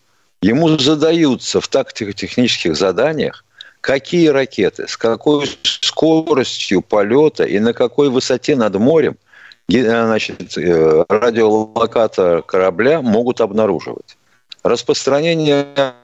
[0.40, 3.44] ему задаются в тактико-технических заданиях
[3.80, 9.16] какие ракеты, с какой скоростью полета и на какой высоте над морем
[9.68, 14.16] значит, э, радиолокатор корабля могут обнаруживать.
[14.62, 15.94] Распространение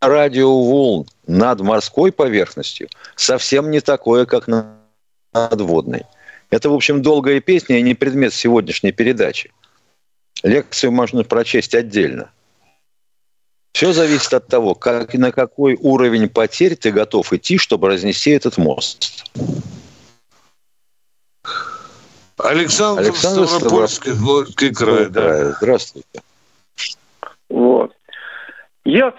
[0.00, 6.04] радиоволн над морской поверхностью совсем не такое, как над водной.
[6.50, 9.52] Это, в общем, долгая песня и не предмет сегодняшней передачи.
[10.42, 12.30] Лекцию можно прочесть отдельно.
[13.72, 18.30] Все зависит от того, как и на какой уровень потерь ты готов идти, чтобы разнести
[18.30, 19.24] этот мост.
[22.36, 25.52] Александр, Александр Ставропольский, Ставропольский край, да.
[25.52, 26.22] Здравствуйте.
[27.48, 27.92] Вот.
[28.84, 29.14] Я...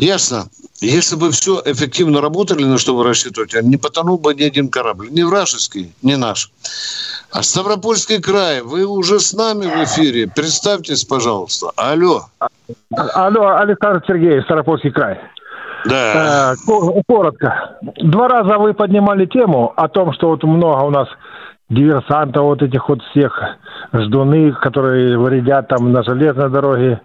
[0.00, 0.44] Ясно.
[0.80, 5.08] Если бы все эффективно работали, на что вы рассчитываете, не потонул бы ни один корабль.
[5.10, 6.50] Ни вражеский, ни наш.
[7.32, 10.26] А Ставропольский край, вы уже с нами в эфире.
[10.26, 11.70] Представьтесь, пожалуйста.
[11.76, 12.22] Алло.
[13.14, 15.20] Алло, Александр Сергеевич, Ставропольский край.
[15.84, 16.54] Да.
[16.54, 17.78] Э, коротко.
[17.98, 21.08] Два раза вы поднимали тему о том, что вот много у нас
[21.68, 23.38] диверсантов, вот этих вот всех
[23.92, 27.00] ждуны, которые вредят там на железной дороге.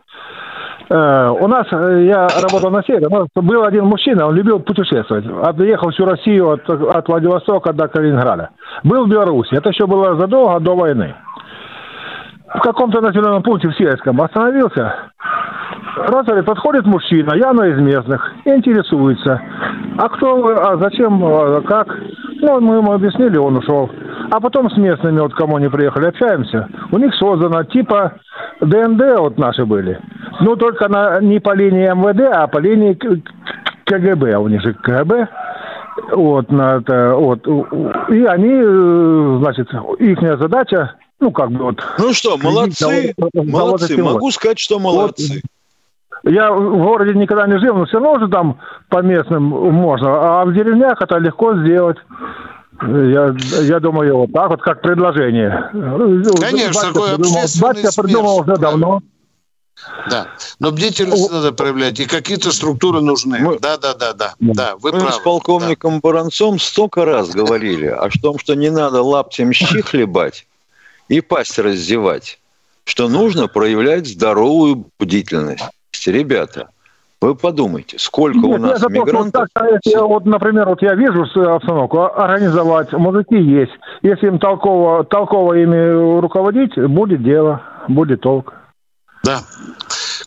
[0.89, 5.25] Э, у нас, э, я работал на севере, был один мужчина, он любил путешествовать.
[5.43, 8.49] Объехал всю Россию от, от Владивостока до Калининграда.
[8.83, 11.15] Был в Беларуси, это еще было задолго до войны.
[12.53, 14.93] В каком-то населенном пункте в Сельском остановился,
[15.97, 19.41] Раз подходит мужчина, явно из местных, интересуется.
[19.97, 21.87] А кто вы, а зачем, а как?
[22.45, 23.89] Ну, мы ему объяснили, он ушел.
[24.29, 26.69] А потом с местными, вот кому они приехали, общаемся.
[26.91, 28.19] У них создано типа
[28.61, 29.99] ДНД вот наши были.
[30.41, 32.93] Ну, только на, не по линии МВД, а по линии
[33.85, 34.33] КГБ.
[34.33, 35.27] А у них же КГБ.
[36.11, 37.47] Вот, на это, вот.
[38.09, 39.67] И они, э, значит,
[39.97, 41.83] их задача, ну, как бы вот...
[41.97, 44.03] Ну что, молодцы, молодцы.
[44.03, 45.41] Могу сказать, что молодцы.
[45.41, 45.54] Вот,
[46.25, 48.59] я в городе никогда не жил, но все равно же там
[48.89, 50.41] по местным можно.
[50.41, 51.97] А в деревнях это легко сделать.
[52.81, 55.69] Я, я думаю, вот так вот, как предложение.
[55.71, 59.01] Конечно, батька такой придумал, Батька придумал уже давно.
[60.09, 60.27] Да,
[60.59, 63.39] но бдительность надо проявлять, и какие-то структуры нужны.
[63.39, 65.13] Мы, да, да, да, да, да, вы мы правы.
[65.13, 65.99] с полковником да.
[66.01, 70.47] Баранцом столько раз говорили о том, что не надо лаптем щи хлебать
[71.09, 72.39] и пасть раздевать,
[72.85, 75.65] что нужно проявлять здоровую бдительность
[76.07, 76.69] ребята,
[77.21, 79.47] вы подумайте, сколько Нет, у нас я мигрантов...
[79.53, 83.71] То, если, вот, например, вот я вижу обстановку, организовать, мужики есть.
[84.03, 88.53] Если им толково, толково ими руководить, будет дело, будет толк.
[89.23, 89.41] Да,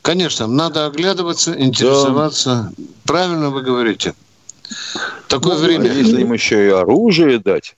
[0.03, 2.73] конечно, надо оглядываться, интересоваться.
[2.77, 2.85] Да.
[3.07, 4.15] Правильно вы говорите.
[5.29, 5.85] Такое ну, время.
[5.93, 7.77] Если им еще и оружие дать.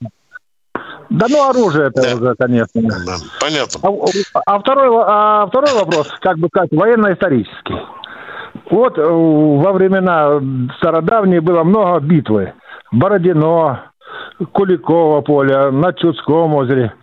[1.10, 2.14] Да ну оружие это да.
[2.14, 2.80] уже, конечно.
[2.82, 3.80] Да, понятно.
[3.82, 7.76] А, а, второй, а второй вопрос, как бы сказать, военно-исторический.
[8.70, 10.40] Вот э, во времена
[10.78, 12.52] стародавние было много битвы.
[12.92, 13.90] Бородино,
[14.52, 16.94] Куликово поле, на Чудском озере.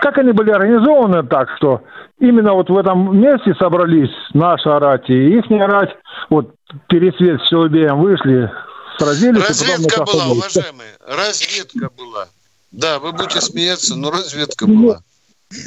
[0.00, 1.82] Как они были организованы так, что
[2.20, 5.90] именно вот в этом месте собрались наша рать и их рать,
[6.30, 6.54] вот
[6.88, 8.50] пересвет с Челубеем вышли,
[8.98, 9.48] сразились.
[9.48, 12.26] Разведка была, уважаемые, разведка была.
[12.70, 15.02] Да, вы будете смеяться, но разведка была.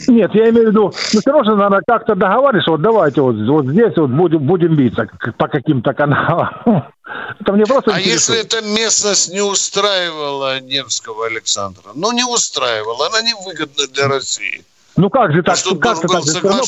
[0.08, 3.66] Нет, я имею в виду, ну все равно надо как-то договариваться, вот давайте вот, вот
[3.66, 6.50] здесь вот будем, будем биться по каким-то каналам.
[7.40, 11.92] Это мне просто А если эта местность не устраивала Невского Александра?
[11.96, 14.64] Ну, не устраивала, она невыгодна для России.
[14.98, 16.64] Ну как же так, а как-то так все равно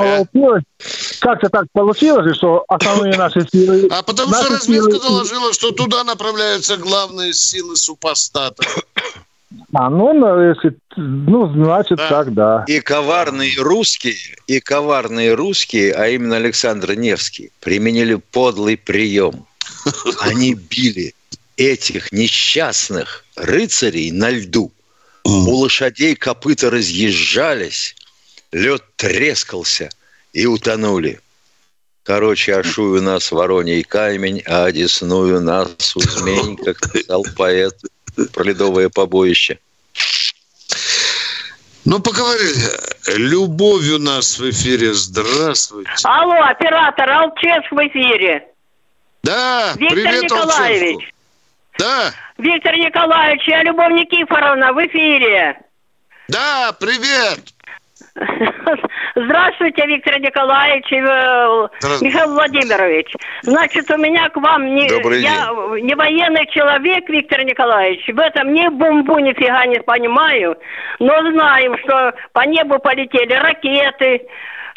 [0.00, 0.62] получилось,
[1.20, 3.88] как-то так получилось, что основные наши силы...
[3.90, 5.00] А потому что разведка силы...
[5.00, 8.62] доложила, что туда направляются главные силы супостата.
[9.72, 12.08] А, ну, если, ну, значит, да.
[12.08, 12.64] так, да.
[12.66, 14.16] И коварные русские,
[14.46, 19.46] и коварные русские, а именно Александр Невский, применили подлый прием.
[20.20, 21.14] Они били
[21.56, 24.72] этих несчастных рыцарей на льду.
[25.24, 27.96] У лошадей копыта разъезжались,
[28.52, 29.90] лед трескался
[30.32, 31.20] и утонули.
[32.04, 37.74] Короче, ашую нас вороний камень, а одесную нас змей, как писал поэт
[38.32, 39.58] про ледовое побоище.
[41.84, 42.68] Ну, поговорили.
[43.16, 44.92] Любовь у нас в эфире.
[44.92, 45.90] Здравствуйте.
[46.02, 48.44] Алло, оператор, Алчевск в эфире.
[49.22, 50.94] Да, Виктор привет, Николаевич.
[50.94, 51.16] Алчевску.
[51.78, 52.12] Да.
[52.38, 55.60] Виктор Николаевич, я Любовь Никифоровна в эфире.
[56.28, 57.40] Да, привет.
[59.14, 61.68] Здравствуйте, Виктор Николаевич и э,
[62.00, 63.12] Михаил Владимирович.
[63.42, 64.86] Значит, у меня к вам не,
[65.20, 65.50] я
[65.80, 68.08] не военный человек, Виктор Николаевич.
[68.08, 70.56] В этом ни бомбу нифига не понимаю.
[70.98, 74.26] Но знаем, что по небу полетели ракеты,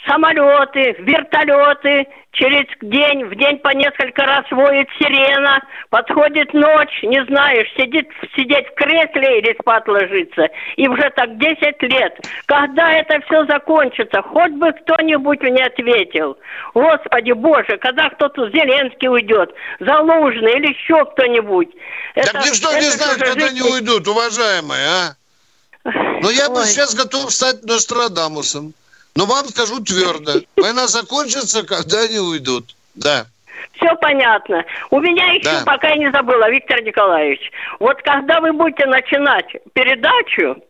[0.08, 7.68] самолеты, вертолеты, через день, в день по несколько раз воет сирена, подходит ночь, не знаешь,
[7.76, 10.48] сидит, сидеть в кресле или спать ложиться.
[10.78, 12.26] И уже так 10 лет.
[12.46, 14.22] Когда это все закончится?
[14.22, 16.38] Хоть бы кто-нибудь мне ответил.
[16.74, 21.70] Господи Боже, когда кто-то Зеленский уйдет, Залужный или еще кто-нибудь.
[22.16, 23.62] Так это, никто это не знает, когда жизнь...
[23.62, 25.16] они уйдут, уважаемые, а?
[26.22, 26.56] Но я Ой.
[26.56, 28.74] бы сейчас готов стать Нострадамусом.
[29.16, 32.76] Но вам скажу твердо, война закончится, когда они уйдут.
[32.96, 33.26] Да.
[33.74, 34.64] Все понятно.
[34.90, 35.64] У меня еще, да.
[35.66, 40.62] пока я не забыла, Виктор Николаевич, вот когда вы будете начинать передачу,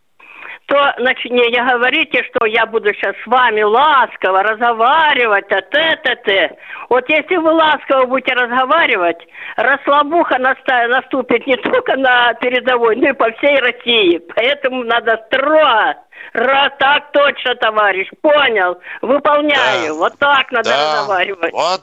[0.69, 5.99] то значит, не, не говорите, что я буду сейчас с вами ласково разговаривать, а т
[6.03, 6.57] т т
[6.89, 9.17] Вот если вы ласково будете разговаривать,
[9.55, 14.21] расслабуха наступит не только на передовой, но и по всей России.
[14.35, 15.95] Поэтому надо строго
[16.33, 19.93] Раз так точно, товарищ, понял, выполняю.
[19.93, 19.93] Да.
[19.93, 20.93] Вот так надо да.
[20.93, 21.53] разговаривать.
[21.53, 21.81] Вот,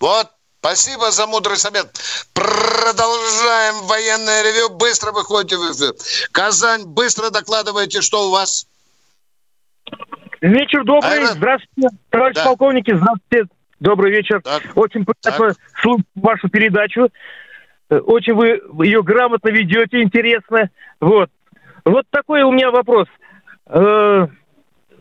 [0.00, 0.28] вот,
[0.60, 1.88] Спасибо за мудрый совет.
[2.34, 4.70] Продолжаем военное ревю.
[4.76, 5.92] Быстро выходите в эфир.
[6.30, 8.68] Казань, быстро докладывайте, что у вас.
[10.40, 11.14] Вечер добрый.
[11.14, 11.26] Айра...
[11.32, 12.44] Здравствуйте, товарищ да.
[12.44, 12.94] полковники.
[12.94, 13.48] Здравствуйте.
[13.80, 14.40] Добрый вечер.
[14.40, 14.62] Так.
[14.76, 17.08] Очень приятно слушать вашу передачу.
[17.90, 20.70] Э, очень вы ее грамотно ведете, интересно.
[21.00, 21.28] Вот.
[21.84, 23.08] Вот такой у меня вопрос.
[23.72, 24.26] Э,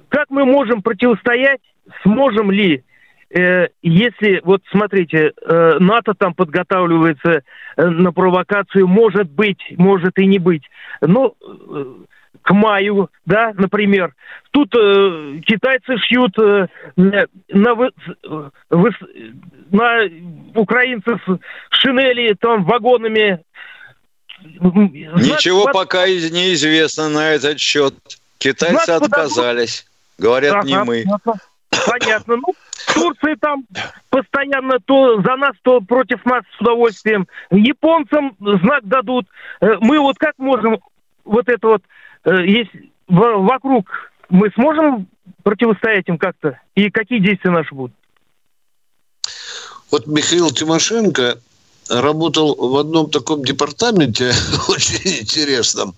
[0.09, 1.61] как мы можем противостоять,
[2.03, 2.83] сможем ли
[3.33, 7.43] Э, если, вот смотрите, э, НАТО там подготавливается
[7.77, 10.63] э, на провокацию, может быть, может и не быть.
[10.99, 11.35] Ну,
[12.41, 14.13] к маю, да, например.
[14.51, 16.67] Тут э, китайцы шьют э,
[16.97, 17.91] на, вы,
[18.69, 18.89] вы,
[19.69, 20.09] на
[20.55, 21.21] украинцев
[21.69, 23.39] шинели там вагонами.
[24.43, 27.93] Ничего Знак, пока неизвестно на этот счет.
[28.41, 29.85] Китайцы отказались.
[30.17, 31.05] Говорят, ага, не мы.
[31.85, 32.37] Понятно.
[32.37, 32.55] Ну,
[32.93, 33.65] Турции там
[34.09, 37.27] постоянно то за нас, то против нас с удовольствием.
[37.51, 39.27] Японцам знак дадут.
[39.61, 40.79] Э, мы вот как можем
[41.23, 41.83] вот это вот,
[42.25, 42.71] э, есть
[43.07, 43.87] вокруг,
[44.29, 45.07] мы сможем
[45.43, 46.59] противостоять им как-то?
[46.73, 47.95] И какие действия наши будут?
[49.91, 51.37] Вот Михаил Тимошенко
[51.89, 54.31] работал в одном таком департаменте
[54.67, 55.93] очень интересном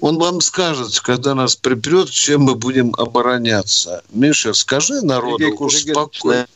[0.00, 4.02] он вам скажет, когда нас припрет, чем мы будем обороняться.
[4.10, 6.46] Миша, скажи народу Сергей успокойно.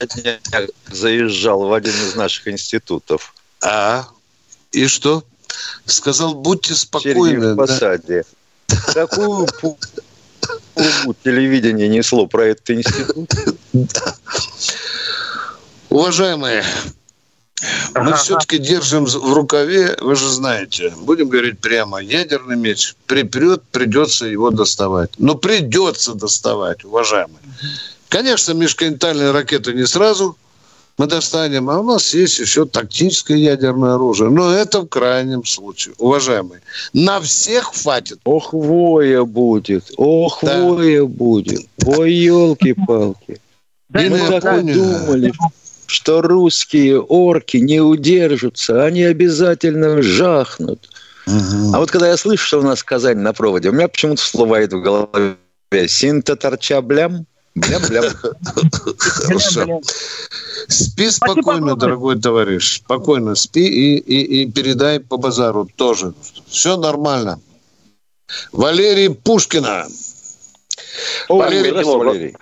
[0.91, 3.35] заезжал в один из наших институтов.
[3.63, 4.07] А?
[4.73, 5.25] И что?
[5.87, 7.55] Сказал, будьте спокойны.
[7.55, 8.25] В посаде.
[8.69, 8.77] Да?
[8.95, 9.47] Какую
[11.23, 13.31] телевидение несло про этот институт?
[15.91, 16.65] Уважаемые,
[17.95, 24.27] мы все-таки держим в рукаве, вы же знаете, будем говорить прямо, ядерный меч припрет, придется
[24.27, 25.11] его доставать.
[25.19, 27.39] Но придется доставать, уважаемые.
[28.09, 30.37] Конечно, межконтинентальные ракеты не сразу
[30.99, 34.31] мы достанем, а у нас есть еще тактическое ядерное оружие.
[34.31, 36.61] Но это в крайнем случае, уважаемые.
[36.93, 38.21] На всех хватит.
[38.25, 40.61] Ох, воя будет, ох, да.
[40.61, 41.67] воя будет.
[41.87, 43.41] Ой, елки-палки.
[43.89, 45.33] Мы так и думали,
[45.93, 50.89] что русские орки не удержатся, они обязательно жахнут.
[51.27, 51.75] Угу.
[51.75, 54.73] А вот когда я слышу, что у нас Казань на проводе, у меня почему-то всплывает
[54.73, 55.37] в голове
[55.87, 58.05] синта торча блям, блям-блям.
[58.99, 59.81] Хорошо.
[60.69, 62.79] Спи спокойно, дорогой товарищ.
[62.79, 66.15] Спокойно спи и, и, и передай по базару тоже.
[66.49, 67.41] Все нормально.
[68.53, 69.87] Валерий Пушкина.
[71.29, 72.37] Валерий, Валерий.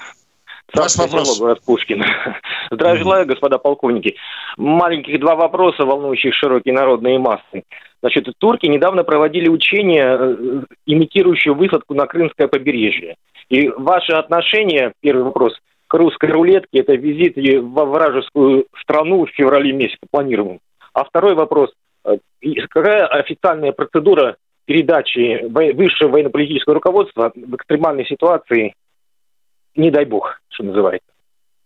[0.74, 1.38] Ваш вопрос.
[1.38, 2.04] город Пушкин.
[2.70, 4.16] Здравия желаю, господа полковники.
[4.56, 7.64] Маленьких два вопроса, волнующих широкие народные массы.
[8.02, 13.16] Значит, турки недавно проводили учения, э, имитирующие высадку на Крымское побережье.
[13.48, 15.54] И ваше отношение, первый вопрос,
[15.86, 20.60] к русской рулетке, это визит во вражескую страну в феврале месяце планируем.
[20.94, 21.72] А второй вопрос,
[22.04, 22.16] э,
[22.70, 28.74] какая официальная процедура передачи высшего военно-политического руководства в экстремальной ситуации
[29.76, 31.06] не дай бог, что называется.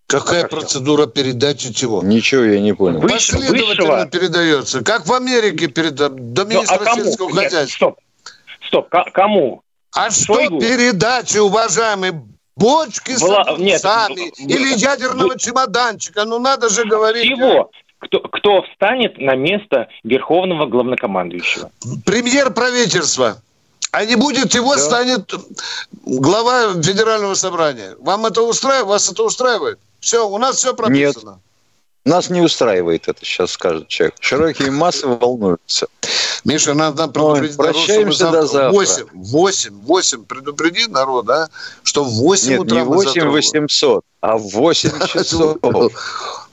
[0.07, 1.13] Какая Пока процедура все.
[1.13, 2.03] передачи чего?
[2.03, 3.01] Ничего я не понял.
[3.01, 4.07] Выше, Последовательно высшего...
[4.07, 4.85] передается.
[4.85, 6.33] Как в Америке передают.
[6.33, 7.97] До министра ну, а сельского Нет, хозяйства.
[8.67, 8.89] Стоп.
[8.91, 9.13] Стоп.
[9.13, 9.63] кому?
[9.95, 10.61] А Шойгу?
[10.61, 12.13] что передачи, уважаемый?
[12.57, 13.57] Бочки Была...
[13.57, 16.25] с Нет, сами или ядерного чемоданчика.
[16.25, 17.25] Ну надо же говорить.
[17.25, 17.71] Чего?
[17.99, 21.71] Кто, кто встанет на место верховного главнокомандующего?
[22.05, 23.39] Премьер правительства
[23.95, 24.80] а не будет его, да.
[24.80, 25.32] станет
[26.05, 27.95] глава Федерального собрания.
[28.01, 28.86] Вам это устраивает?
[28.88, 29.78] Вас это устраивает?
[30.01, 31.30] Все, у нас все прописано.
[31.30, 31.38] Нет.
[32.05, 34.16] Нас не устраивает это, сейчас скажет человек.
[34.18, 35.86] Широкие массы волнуются.
[36.45, 38.72] Миша, надо предупредить Ой, прощаемся народ, до завтра.
[38.72, 41.49] 8, 8, 8, предупреди народ, да,
[41.84, 45.57] что в 8 Нет, утра не 8 800, а в 8 часов.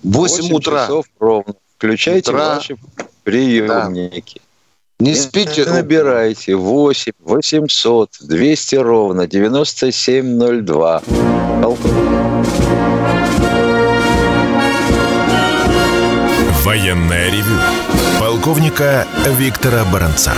[0.03, 0.85] 8 утра.
[0.85, 1.55] часов ровно.
[1.75, 2.55] Включайте утра.
[2.55, 2.77] ваши
[3.23, 4.39] приемники.
[4.39, 4.50] Да.
[5.01, 5.65] Не спите.
[5.65, 11.01] Набирайте 8 800 200 ровно 9702.
[16.63, 17.57] Военная ревю.
[18.19, 19.07] Полковника
[19.39, 20.33] Виктора Баранца.